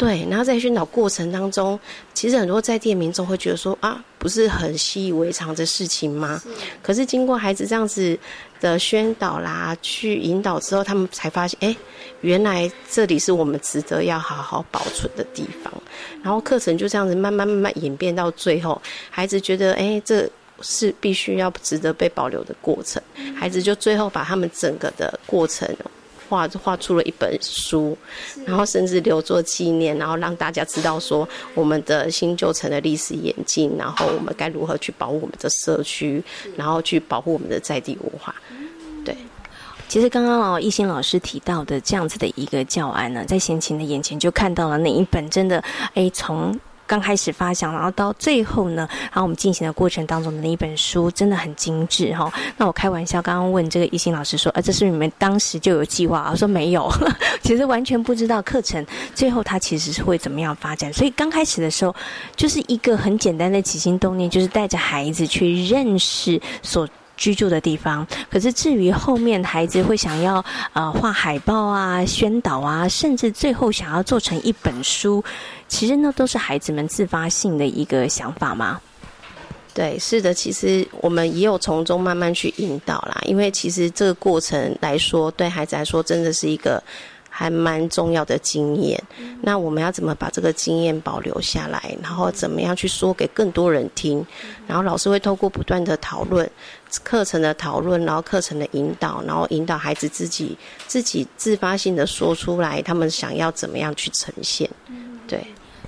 [0.00, 1.78] 对，然后在宣导过程当中，
[2.14, 6.42] 其实很多在地民众会觉得说啊，不是很习以为常的事情吗？
[6.82, 8.18] 可是经过孩子这样子
[8.62, 11.76] 的宣导啦，去引导之后，他们才发现，哎，
[12.22, 15.70] 原来这里是我们值得要好好保存的地方。
[16.22, 18.80] 然后课程就这样子慢慢慢慢演变到最后，
[19.10, 20.26] 孩子觉得，哎，这
[20.62, 23.02] 是必须要值得被保留的过程。
[23.36, 25.68] 孩子就最后把他们整个的过程。
[26.30, 27.98] 画画出了一本书，
[28.46, 36.22] 然后甚至留作纪念，然后让大家知道说我们的新旧城的历史演进，然后我们该如何去保护我们的社区，
[36.56, 38.32] 然后去保护我们的在地文化。
[39.04, 39.16] 对，
[39.88, 45.62] 其实刚刚哦，一心老师提到的这样子的一个教案呢，在贤琴的眼前就看到了那一本真的，
[45.94, 46.56] 哎，从。
[46.90, 52.28] 刚开始发想，然后到最后呢，然后我们进行的过程当中的那一本书真的很精致哈。
[52.56, 56.18] 那我开玩笑，刚刚问这个一心老师说，呃，这是你们当时就有计划？
[56.18, 56.92] 啊说没有，
[57.44, 58.84] 其实完全不知道课程
[59.14, 60.92] 最后它其实是会怎么样发展。
[60.92, 61.94] 所以刚开始的时候，
[62.34, 66.88] 就是一个很简单的起心动念，就是带着孩子去认识所。
[67.16, 75.22] 居住的地方，可是至于后面孩子会想要呃画海报啊、宣导啊，甚至最后想要做成一本书，
[75.70, 78.78] 其实呢都是孩子们自发性的一个想法吗？
[79.72, 86.82] 对，是的，其实我们也有从中慢慢去引导啦，因为其实这个过程来说，对孩子来说真的是一个。
[87.32, 89.02] 还蛮重要的经验，
[89.40, 91.96] 那我们要怎么把这个经验保留下来？
[92.02, 94.22] 然后怎么样去说给更多人听？
[94.66, 96.50] 然后老师会透过不断的讨论
[97.04, 104.68] 课程的讨论，然后课程的引导，然后引导孩子自己自己自发性的说出来，他们想要怎么样去呈现？
[105.26, 105.42] 对。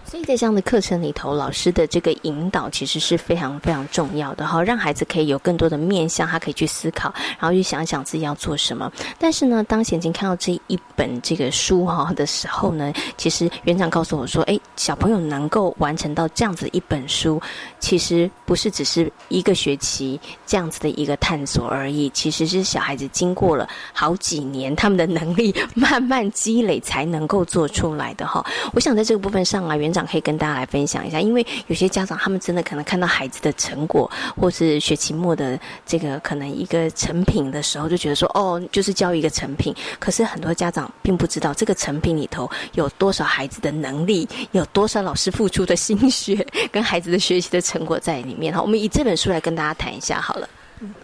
[0.05, 8.93] 所以在这样的课程里头，老师的这个引导其实是非常非常重要的哈，让孩子可以有更多的面向，他可以去思考，然后去想想自己要做什么。
[9.19, 17.41] 但是呢，当贤金看到这一本这个书哈的时候呢，其实园长告诉我说：“哎，小朋友能够完成到这样子一本书，
[17.81, 28.45] 其实不是只是一个学期这样子的一个探索而已，其实是小孩子经过了好几年，他们的能力慢慢积累才能够做出来的哈。
[28.75, 30.07] 我想在这个部分上啊，园长。
[30.13, 39.75] 可以跟大家来分享一下，因为有些家长他们真的可能看到孩子的成果，或是学期末的这个可能一个成品的时候，就觉得说哦，就是教一个成品。
[39.99, 48.61] 可是很多家长并不知道这个成品里头有多少孩子的能力，有多少老师付出的心血，跟孩子的学习的成果在里面哈。
[48.61, 50.49] 我们以这本书来跟大家谈一下好了。
[50.81, 50.95] 嗯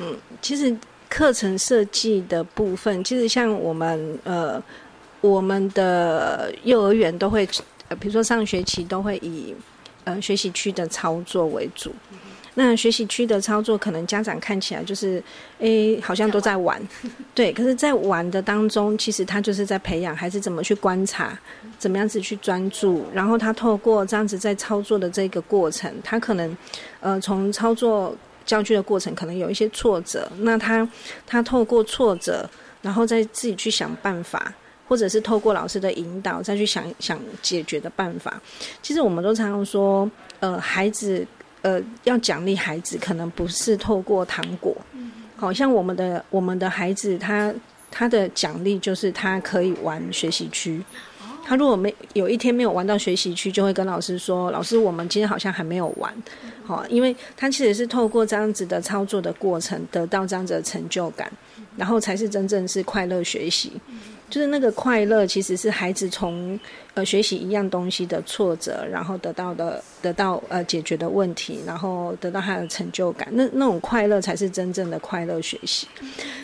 [0.00, 0.74] 嗯，其实
[1.10, 4.62] 课程设计的部分，其实像我们呃，
[5.20, 7.46] 我们的幼儿园都会。
[7.88, 9.54] 呃，比如说上学期都会以
[10.04, 11.94] 呃学习区的操作为主，
[12.54, 15.22] 那学习区的操作可能家长看起来就是，
[15.58, 16.80] 诶，好像都在玩，
[17.34, 21.38] 对，可是，在玩的当中，其实他就是在培养孩子怎么去观察，
[21.78, 26.56] 怎么样子去专注，然后他透过这样子在操作的这个过程，他可能
[27.00, 30.86] 呃从操作教具的过程可能有一些挫折，那他
[31.26, 32.48] 他透过挫折，
[32.82, 34.52] 然后再自己去想办法。
[34.88, 38.40] 或者是透过老师的引导，再去想想解决的办法。
[38.82, 40.10] 其实我们都常常说，
[40.40, 41.24] 呃，孩子，
[41.60, 44.74] 呃，要奖励孩子，可能不是透过糖果。
[45.36, 47.54] 好像我们的我们的孩子，他
[47.90, 50.82] 他的奖励就是他可以玩学习区。
[51.44, 56.14] 他如果没有一天没有玩到学习区，就会跟老师说：“老师，我们今天好像还没有玩。”
[56.62, 61.32] 好，因为他其实是透过这样子的操作的过程，得到这样子的成就感，
[61.74, 63.72] 然后才是真正是快乐学习。
[64.30, 66.58] 就是那个快乐，其实是孩子从
[66.94, 73.28] 呃学习一样东西的挫折，然后得到的得到呃解决的问题，然后得到他的成就感。
[73.32, 75.86] 那那种快乐才是真正的快乐学习。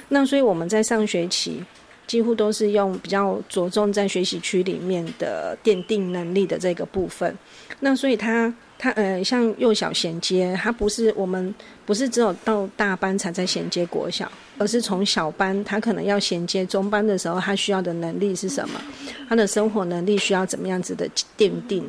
[0.09, 1.63] 那所以我们在上学期
[2.07, 7.37] 几乎都是用比较着重在学习区里面的奠定能力的这个部分。
[7.81, 8.53] 那所以他。
[8.77, 11.55] 他呃，像幼小衔接，他不是我们
[11.87, 18.81] 不是只有到大班才在衔接国小，而是从小班，他可能要衔接中班的时候，他需要的能力是什么？
[19.29, 21.89] 他的生活能力需要怎么样子的奠定？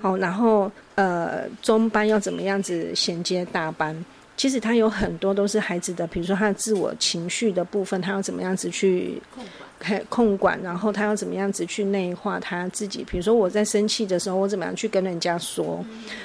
[0.00, 4.04] 好，然后呃，中班要怎么样子衔接大班？
[4.36, 9.20] 其实他有很多都是孩子的，比如说他的自我情绪的部分，他要怎么样子去？
[10.08, 13.04] 控管，然后他要怎么样子去内化他自己？
[13.04, 15.84] 比如说我在生气的时候，我怎么样去跟人家说，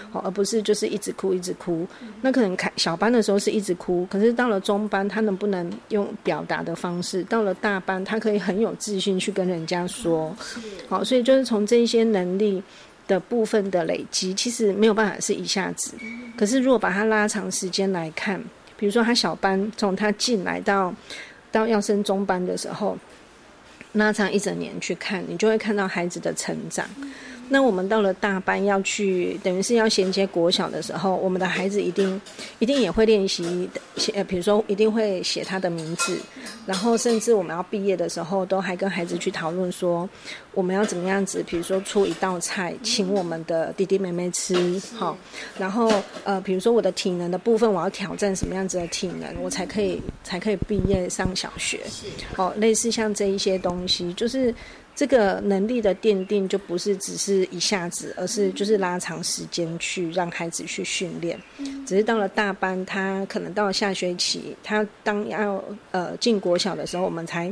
[0.09, 1.85] 好，而不是就是一直哭一直哭。
[2.21, 7.23] 那可能开小班的时候是一直哭，可是到了中班，他能不能用表达的方式？
[7.25, 10.33] 到了大班，他可以很有自信去跟人家说，
[10.87, 12.63] 好，所以就是从这些能力
[13.07, 15.93] 的部分的累积，其实没有办法是一下子。
[16.37, 18.41] 可是如果把它拉长时间来看，
[18.77, 20.93] 比如说他小班从他进来到
[21.51, 22.97] 到要升中班的时候。
[23.95, 26.89] 拉长一整年去看，你就会看到孩子的成长。
[27.53, 32.19] 那我们到了大班要去，等于是要衔接国小的时候，我们的孩子一定
[32.59, 36.17] 一定也会练习写，呃，比如说一定会写他的名字，
[36.65, 40.09] 然后甚至我们要毕业的时候，都还跟孩子去讨论说，
[40.53, 45.17] 我们要怎么样子，比如说出一道菜请我们的弟弟妹妹吃，好，
[45.59, 45.91] 然后
[46.23, 51.81] 呃，比如说我的体能的部分，我要挑战什么样子的体能，我才可以才可以毕业上小学，
[52.37, 54.55] 哦，类似像这一些东西，就是。
[54.93, 61.39] 这个能力的奠定就不是只是一下子，而是就是拉长时间去让孩子去训练。
[61.85, 67.51] 只是到了大班，他可能到了下学期，他当要呃进国小的时候，我们才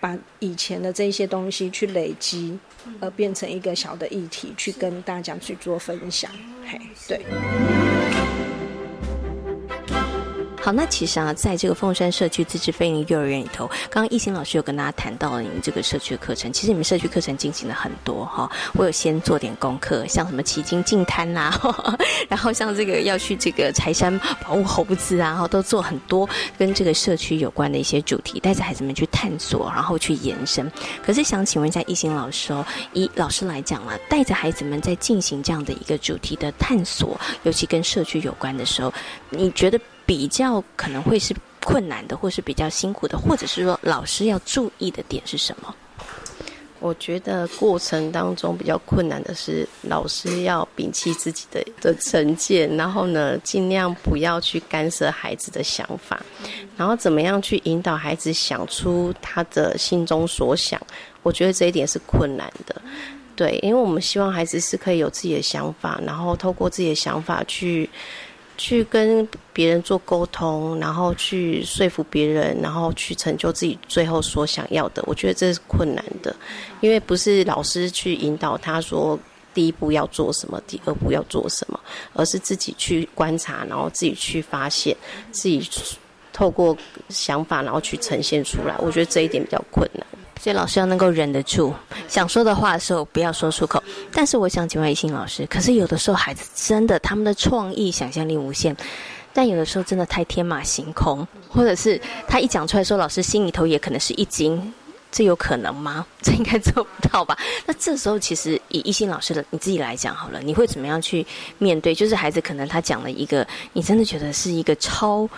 [0.00, 2.58] 把以前的这些东西去累积，
[3.00, 6.30] 而变成一个小的议题，去跟大家去做分享。
[6.66, 6.78] 嘿，
[7.08, 7.20] 对。
[10.62, 16.52] 好，那其实啊，在这个凤山社区自治飞行幼儿园里头，刚刚艺兴老师有跟大家谈到了你们这个社区的课程。
[16.52, 21.58] 其实你们社区课程进行了很多哈，我有先做点功课，像什么奇经净滩啦，
[22.28, 30.70] 然后像这个要去这个柴山保护猴子啊，然后都做很多跟这个社区有关的一些主题，带着孩子们去探索，然后去延伸。
[31.02, 38.92] 可是想请问一下艺兴老师哦，以老师来讲啊，带着孩子们在进行这样的一个主题的探索，尤其跟社区有关的时候，
[39.30, 39.80] 你觉得？
[40.10, 41.32] 比较可能会是
[41.62, 45.72] 困难的，或是比较辛苦的，或者是说老师要注意的点是什么？
[46.80, 56.20] 我觉得过程当中比较困难的是，老师要摒弃自己的的成见，然后呢，尽量不要去干涉孩子的想法，
[56.76, 60.80] 然后怎么样去引导孩子想出他的心中所想。
[61.22, 62.82] 我觉得这一点是困难的，
[63.36, 67.88] 对，因为我们希望孩子是可以有自己的想法，然后透过自己的想法去。
[68.62, 75.02] 去跟别人做沟通，然后去说服别人，然后去成就自己最后所想要的。
[75.06, 76.36] 我觉得这是困难的，
[76.82, 79.18] 因为不是老师去引导他说
[79.54, 81.80] 第一步要做什么，第二步要做什么，
[82.12, 84.94] 而是自己去观察，然后自己去发现，
[85.32, 85.66] 自己
[86.30, 86.76] 透过
[87.08, 88.76] 想法，然后去呈现出来。
[88.76, 90.06] 我觉得这一点比较困难。
[90.42, 91.74] 所以老师要能够忍得住，
[92.08, 93.82] 想说的话的时候不要说出口。
[94.10, 98.74] 但是我想请问一心老师，可是有的时候孩子真的他们的创意想象力无限，
[99.34, 104.72] 但有的时候真的太天马行空，或者是他一讲出来说，老师心里头也可能是一惊，
[105.12, 106.06] 这有可能吗？
[106.22, 107.36] 这应该做不到吧？
[107.66, 111.26] 那这时候其实以一心老师的你自己来讲好了，你会怎么样去
[111.58, 111.94] 面对？
[111.94, 115.28] 就是孩子可能他讲了一个，你真的觉得是一个超。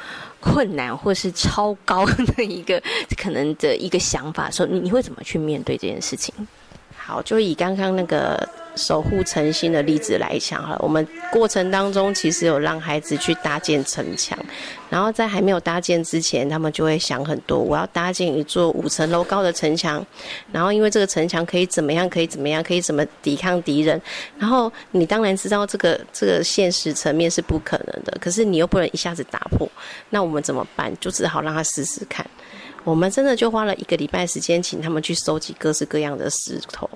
[0.42, 2.82] 困难或是超高的一个
[3.16, 6.34] 可能的一个想法的时候，你你会怎么去面对这件事情？
[6.94, 8.46] 好，就以刚刚那个。
[8.74, 14.38] 守护诚心的例子来讲哈，我们过程当中其实有让孩子去搭建城墙，
[14.88, 20.04] 然后在还没有搭建之前，他们就会想很多，我要搭建一座五层楼高的城墙，
[20.50, 24.00] 然后因为这个城墙可以怎么样，可以怎么样，可以怎么抵抗敌人，
[24.38, 29.68] 然后你当然知道这个这个现实层面是不可能的，可是你又不能一下子打破，
[30.10, 30.92] 那我们怎么办？
[31.00, 32.24] 就只好让他试试看。
[32.84, 36.88] 我们真的就花了一个礼拜时间，请他们去收集各式各样的石头，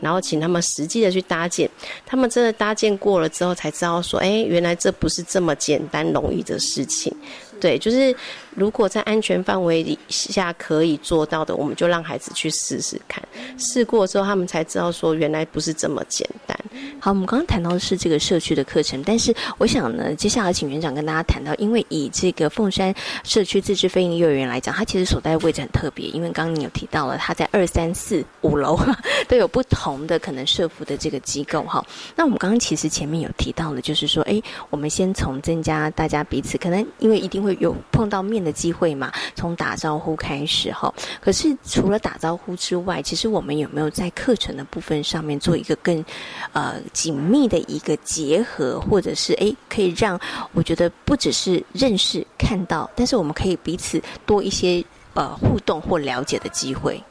[0.00, 1.68] 然后请他们实际的去搭建。
[2.06, 7.14] 他们真的搭建过了之后，才知道说，哎，原来这不是这么简单容易的事情。
[7.62, 8.12] 对，就是
[8.56, 13.22] 如果在安全范围下可以做到的，我们就让孩子去试试看。
[13.56, 16.58] 试过之后，他们才知道说，原来不是这么简单。
[16.98, 22.92] 好，我们刚刚谈到的是这个社区的课程，但是我想呢，接下来请园长跟大家谈到，因为以这个凤山
[23.22, 28.76] 社区自治飞行幼儿园来讲，它其实所在的位置很特别，因为刚刚你有提到了，它在二三四五楼
[29.28, 31.84] 都有不同的可能设服的这个机构哈。
[32.16, 37.51] 那我们刚刚其实前面有提到了，就是说，哎，我们先从增加大家彼此可能，因为一定会。
[37.54, 39.12] 有碰到面的机会嘛？
[39.34, 40.92] 从打招呼开始哈。
[41.20, 46.04] 可是除了打招呼之外，其实我们有没有在课程的部分上面做一个更
[46.52, 50.18] 呃紧密的一个结合，或者是诶可以让
[50.52, 54.84] 我觉得不只是认识看到，但是我们可以彼此多一些
[55.14, 57.02] 呃互动或了解的机会。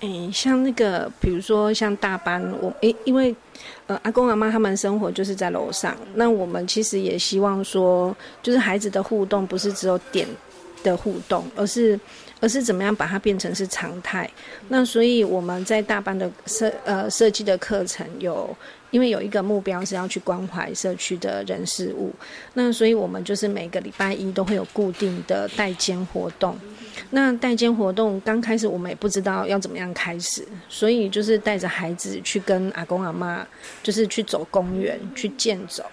[0.00, 3.34] 嗯，像那个比如说像大班，我诶因为。
[3.86, 5.96] 呃，阿公阿妈他们生活就是在楼上。
[6.14, 10.26] 那我们其实也希望说，就是孩子的互动不是只有点
[10.82, 11.98] 的互动，而是
[12.40, 14.28] 而是怎么样把它变成是常态。
[14.68, 18.54] 那所以我们在大班的设呃设计的课程有，
[18.90, 22.12] 因为有一个目标是要去关怀社区的人事物。
[22.54, 26.58] 那所以我们就是每个礼拜一都会有固定的代监活动。
[27.10, 33.46] 那代间活动刚开始我们也不知道要怎么样开始，所以就是带着孩子去跟阿公阿妈，
[33.82, 35.84] 就是去走公园去健走。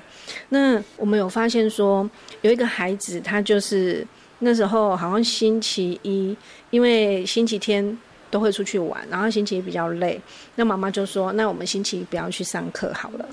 [0.49, 2.09] 那我们有发现说，
[2.41, 4.05] 有一个孩子他就是
[4.39, 6.35] 那时候好像星期一，
[6.69, 7.97] 因为星期天
[8.31, 10.19] 都会出去玩，然后星期一比较累，
[10.55, 13.29] 那妈妈就说：“那我们星期一不要去上课好了。”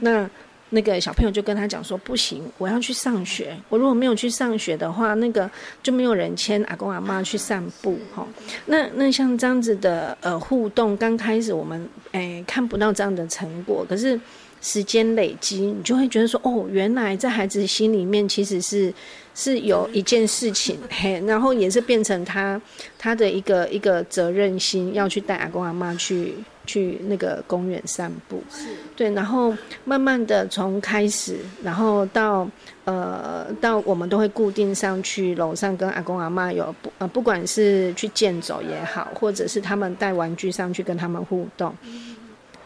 [0.00, 0.28] 那
[0.74, 3.54] 那个小朋友就跟他讲说：“不行，我要去上学。
[3.68, 5.48] 我如果没有去上学的话，那个
[5.82, 8.26] 就没有人牵阿公阿妈去散步。”哈，
[8.64, 14.18] 那那像这样子的呃互动，刚开始我们诶看不到这样的成果，可是
[14.62, 18.94] 时间累积，你就会觉得说：“哦，原来在孩子心里面其实是
[19.34, 22.58] 是有一件事情，嘿，然后也是变成他
[22.98, 26.32] 他的一个一个责任心，要去带阿公阿妈去。”
[26.64, 28.40] 去那个公园散步，
[28.94, 29.52] 对，然后
[29.84, 32.48] 慢慢的从开始，然后到
[32.84, 41.74] 呃到我们都会固定上去楼上跟阿公阿妈有不呃不管是去健走也好，或者是他们带玩具上去跟他们互动，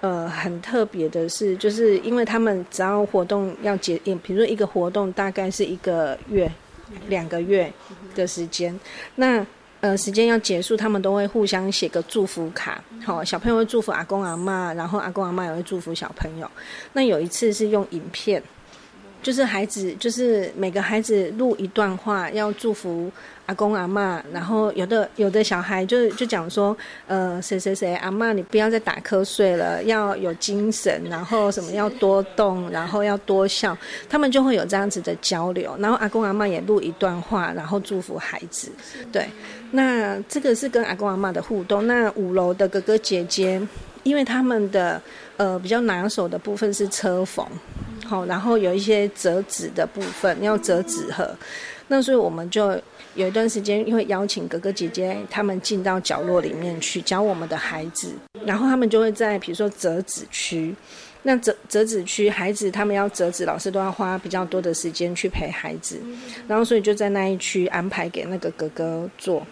[0.01, 6.51] 呃很特别的是，就是因为他们只要活动要结，比如说一个活动大概是一个月
[7.09, 7.73] 两个月
[8.15, 8.79] 的时间，
[9.15, 9.45] 那。
[9.81, 12.83] 呃，时间要结束，他们都会互相写个祝福卡。
[13.05, 16.51] 好，小朋友会祝福阿公阿妈，然后阿公阿妈也会祝福小朋友。
[16.95, 18.43] 那有一次是用影片，
[19.27, 23.11] 就是孩子，就是每个孩子录一段话，要祝福。
[23.47, 33.77] 阿公阿妈，然后有的有的小孩就就讲说，呃，谁谁谁阿妈，你不要再打瞌睡了，要有精神，然后什么要多动，然后要多笑，
[34.09, 35.77] 他们就会有这样子的交流。
[35.79, 38.69] 然后阿公阿妈也录一段话，然后祝福孩子。
[39.13, 39.29] 对，
[39.71, 41.87] 那这个是跟阿公阿妈的互动。
[41.87, 43.63] 那五楼的哥哥姐姐，
[44.03, 45.01] 因为他们的
[45.37, 47.47] 呃比较拿手的部分是车缝，
[48.05, 51.35] 好，然后有一些折纸的部分要折纸盒，
[51.89, 52.81] 那所以我们就。
[53.15, 58.13] 有一段时间会邀请哥哥姐姐他们进到角落里面去教我们的孩子，
[58.45, 60.77] 然后他们就会在比如说折纸区，
[61.23, 65.99] 那折折纸区孩子他们要折纸，老师都要花比较多的时间去陪孩子，
[66.47, 69.47] 然后所以就在那一区安排给那个哥哥做。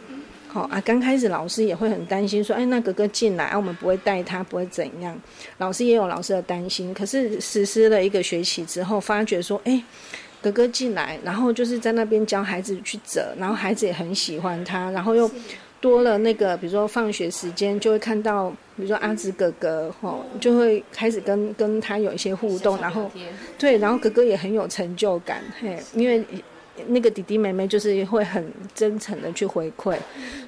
[0.54, 5.20] 好啊，刚开始老师也会很担心说，哎，那哥哥进来啊，我们不会带他，不会怎样？
[5.58, 9.82] 老师也有老师的担心，可是实施了一个学期之后，发觉说，哎。
[10.40, 15.30] 哥哥进来，然后就是在那边教孩子去折，然后孩子也很喜欢他，然后又
[15.80, 23.10] 多了那个，比如说放学时间就会看到，比如说阿紫哥哥吼，就会开始跟跟他有一些互动，然后
[23.56, 26.22] 对，然后哥哥也很有成就感，嘿，因为。
[26.88, 29.96] 那个弟弟妹妹就是会很真诚的去回馈，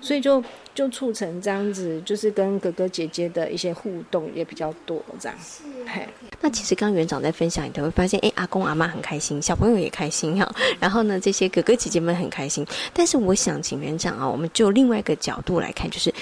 [0.00, 0.42] 所以就
[0.74, 5.38] 就促成这样子，就是跟哥哥姐姐的一些互动也比较多这样。
[5.86, 6.06] 嘿，
[6.40, 10.54] 那其实刚园长在分享你都会发现，哎，阿公阿妈很开心，小朋友也开心哈。
[10.80, 12.66] 然后呢，这些哥哥姐姐们很开心。
[12.92, 16.12] 但是我想请园长啊，我们就另外一个角度来看，就是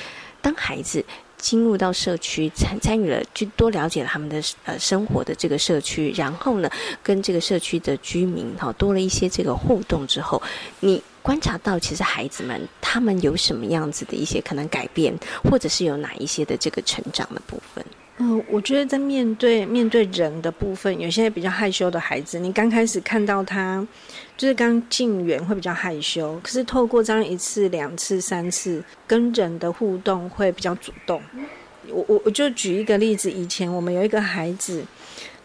[0.42, 1.04] 当孩子。
[1.36, 6.70] 进入到社区参参与了，就多了解了他们的呃生活的这个社区，然后呢，
[7.02, 10.42] 跟这个社区的居民哈多了一些这个互动之后，
[10.80, 17.84] 你观察到其实孩子们他们有什么样子的一些可能改变，或者是有哪一些的这个成长的部分？
[18.18, 23.86] 嗯，我觉得在面对面对人的部分，有些比较害羞的孩子，你刚开始看到他。
[24.36, 31.22] 就是刚进园会比较害羞，可是透过这样一次、两次、三次跟人的互动会比较主动。
[31.88, 34.84] 我我我就举一个例子，以前我们有一个孩子，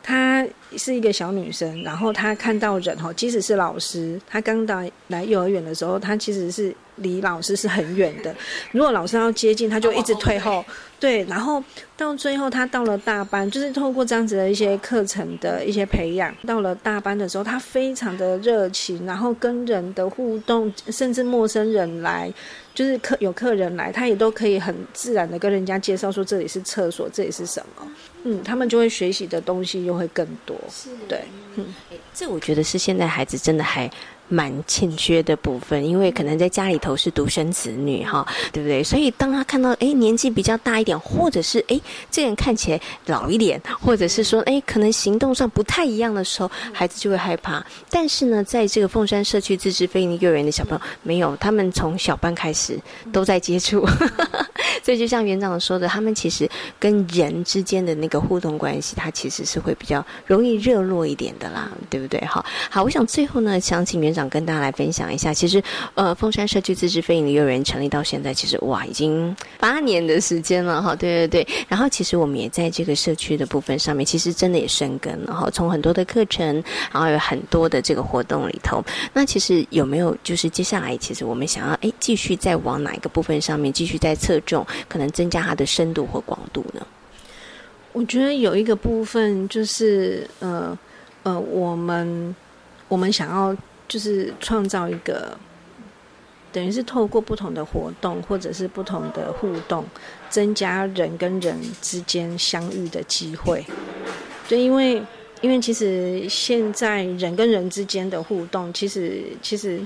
[0.01, 0.43] 他
[0.77, 8.35] 是一个小女生，然后她看到人哈，即使是老师，她刚到来幼儿园的时候，她其实是离老师是很远的。
[8.71, 10.63] 如果老师要接近，她就一直退后。
[10.99, 11.63] 对，然后
[11.95, 22.29] 到最后，她到了大班，就是透过这样子的一些课程的一些培养，到了大班的时候，她非常的热情，然后跟人的互动，甚至陌生人来，
[22.75, 27.87] 就是客有客人来，他也都可以很自然的跟人家介绍说这里是厕所，这里是什么，
[28.25, 30.58] 嗯，他们就会学习的东西又会更多，
[31.07, 31.23] 对，
[31.55, 31.73] 嗯，
[32.13, 33.89] 这我觉得是现在孩子真的还。
[34.29, 38.83] 蛮欠缺的部分，因为可能在家里头是独生子女哈，对不对？
[38.83, 47.65] 所以当他看到哎年纪比较大一点，或者是哎这个人看起来老一点，或者是说哎可能行动上不太一样的时候，孩子就会害怕。
[47.89, 52.79] 但是呢，在这个凤山社区自治非营幼儿园的小朋友没有，他们从小班开始
[53.11, 53.83] 都在接触，
[54.85, 56.47] 所以就像园长说的，他们其实
[56.79, 62.23] 跟人之间的那个互动关系，他其实是会比较容易热络一点的啦，对不对？
[62.25, 64.18] 好，好，我想最后呢，想请园长。
[64.19, 65.63] 想跟大家来分享一下，其实，
[65.93, 70.93] 呃，凤山社区自治非营利幼儿园成立到现在，其实哇，已经八年的时间了哈。
[70.93, 75.49] 对对对，然后其实我们也在这个社区的部分上面，其实真的也生根了哈。
[75.51, 76.61] 从很多的课程，
[76.91, 86.85] 然后有很多的这个活动里头，那其实有没有就是接下来，其实我们想要哎继续再往哪一个部分上面继续再侧重，可能增加它的深度或广度呢？
[87.93, 90.77] 我觉得有一个部分就是呃
[91.23, 92.35] 呃，我们
[92.89, 93.55] 我们想要。
[93.89, 95.37] 就是创造一个，
[96.53, 99.83] 等于是透过不同的活动或者是不同的互动，
[100.29, 103.65] 增加人跟人之间相遇的机会。
[104.47, 105.01] 对，因为
[105.41, 109.79] 因为其实现在人跟人之间的互动，其实其实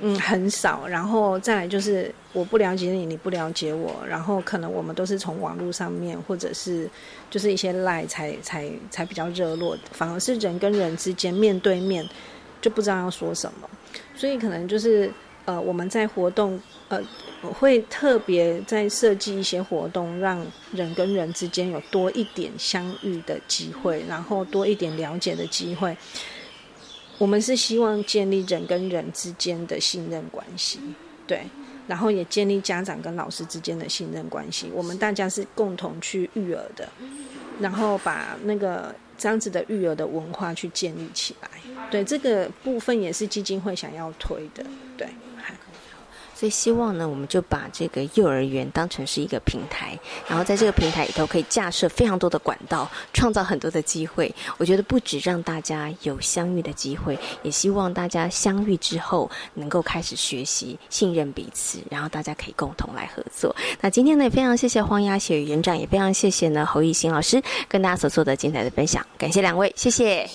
[0.00, 0.86] 嗯很少。
[0.86, 6.88] 然后再来就是我不了解你，你不了解我，然后可能我们都是从网络上面或者是
[7.30, 12.06] 就是一些赖才才才比较热络，反而是人跟人之间面对面
[12.66, 13.70] 就不知道要说什么，
[14.16, 15.08] 所以可能就是
[15.44, 17.00] 呃我们在活动呃。
[17.60, 25.96] 会特别在设计一些活动，让人跟人之间有多一点相遇的机会，然后多一点了解的机会。
[27.18, 30.80] 我们是希望建立人跟人之间的信任关系，
[31.24, 31.46] 对，
[31.86, 34.68] 然后也建立家长跟老师之间的信任关系。
[34.74, 36.88] 我们大家是共同去育儿的，
[37.60, 41.48] 然后把那个这样子的育儿的文化去建立起来。
[41.88, 44.64] 对，这个部分也是基金会想要推的，
[44.96, 45.08] 对。
[46.38, 54.32] 所以希望呢，我们就把这个幼儿园当成是一个平台，然后在这个平台里头可以架设非常多的管道，创造很多的机会。
[54.58, 63.56] 我觉得不止让大家有相遇的机会，也希望大家相遇之后能够开始学习信任彼此，然后大家可以共同来合作。
[63.80, 70.28] 那今天呢，也非常谢谢黄雅雪园长，也非常谢谢呢侯艺兴老师跟大家所做的精彩的分享，感谢两位，谢谢。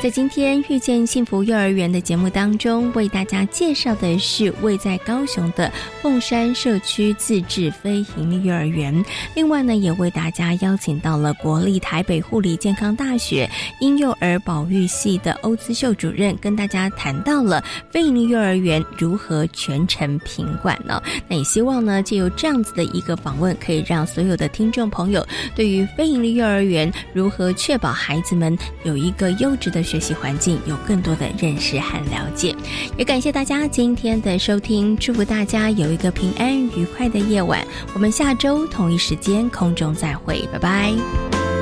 [0.00, 9.04] 在今天遇见幸福幼儿园的节目当中，为大家介绍的是位在高雄的凤山社区自治非营利幼儿园。
[9.34, 21.02] 另外呢，也为大家邀请到了国立台北护理健康大学婴幼儿保育系的欧姿秀主任，跟大家谈到了非营利幼儿园如何全程品管呢？
[21.26, 25.26] 那也希望呢，借由这样子的一个访问，可以让所有的听众朋友
[25.56, 29.87] 对于非营利幼儿园如何确保孩子们有一个优质的。
[29.88, 32.54] 学习环境有更多的认识和了解，
[32.98, 37.66] 也感谢大家今天的收听，祝福大家有一个平安愉快的夜晚。
[37.94, 41.57] 我们下周同一时间空中再会，拜拜。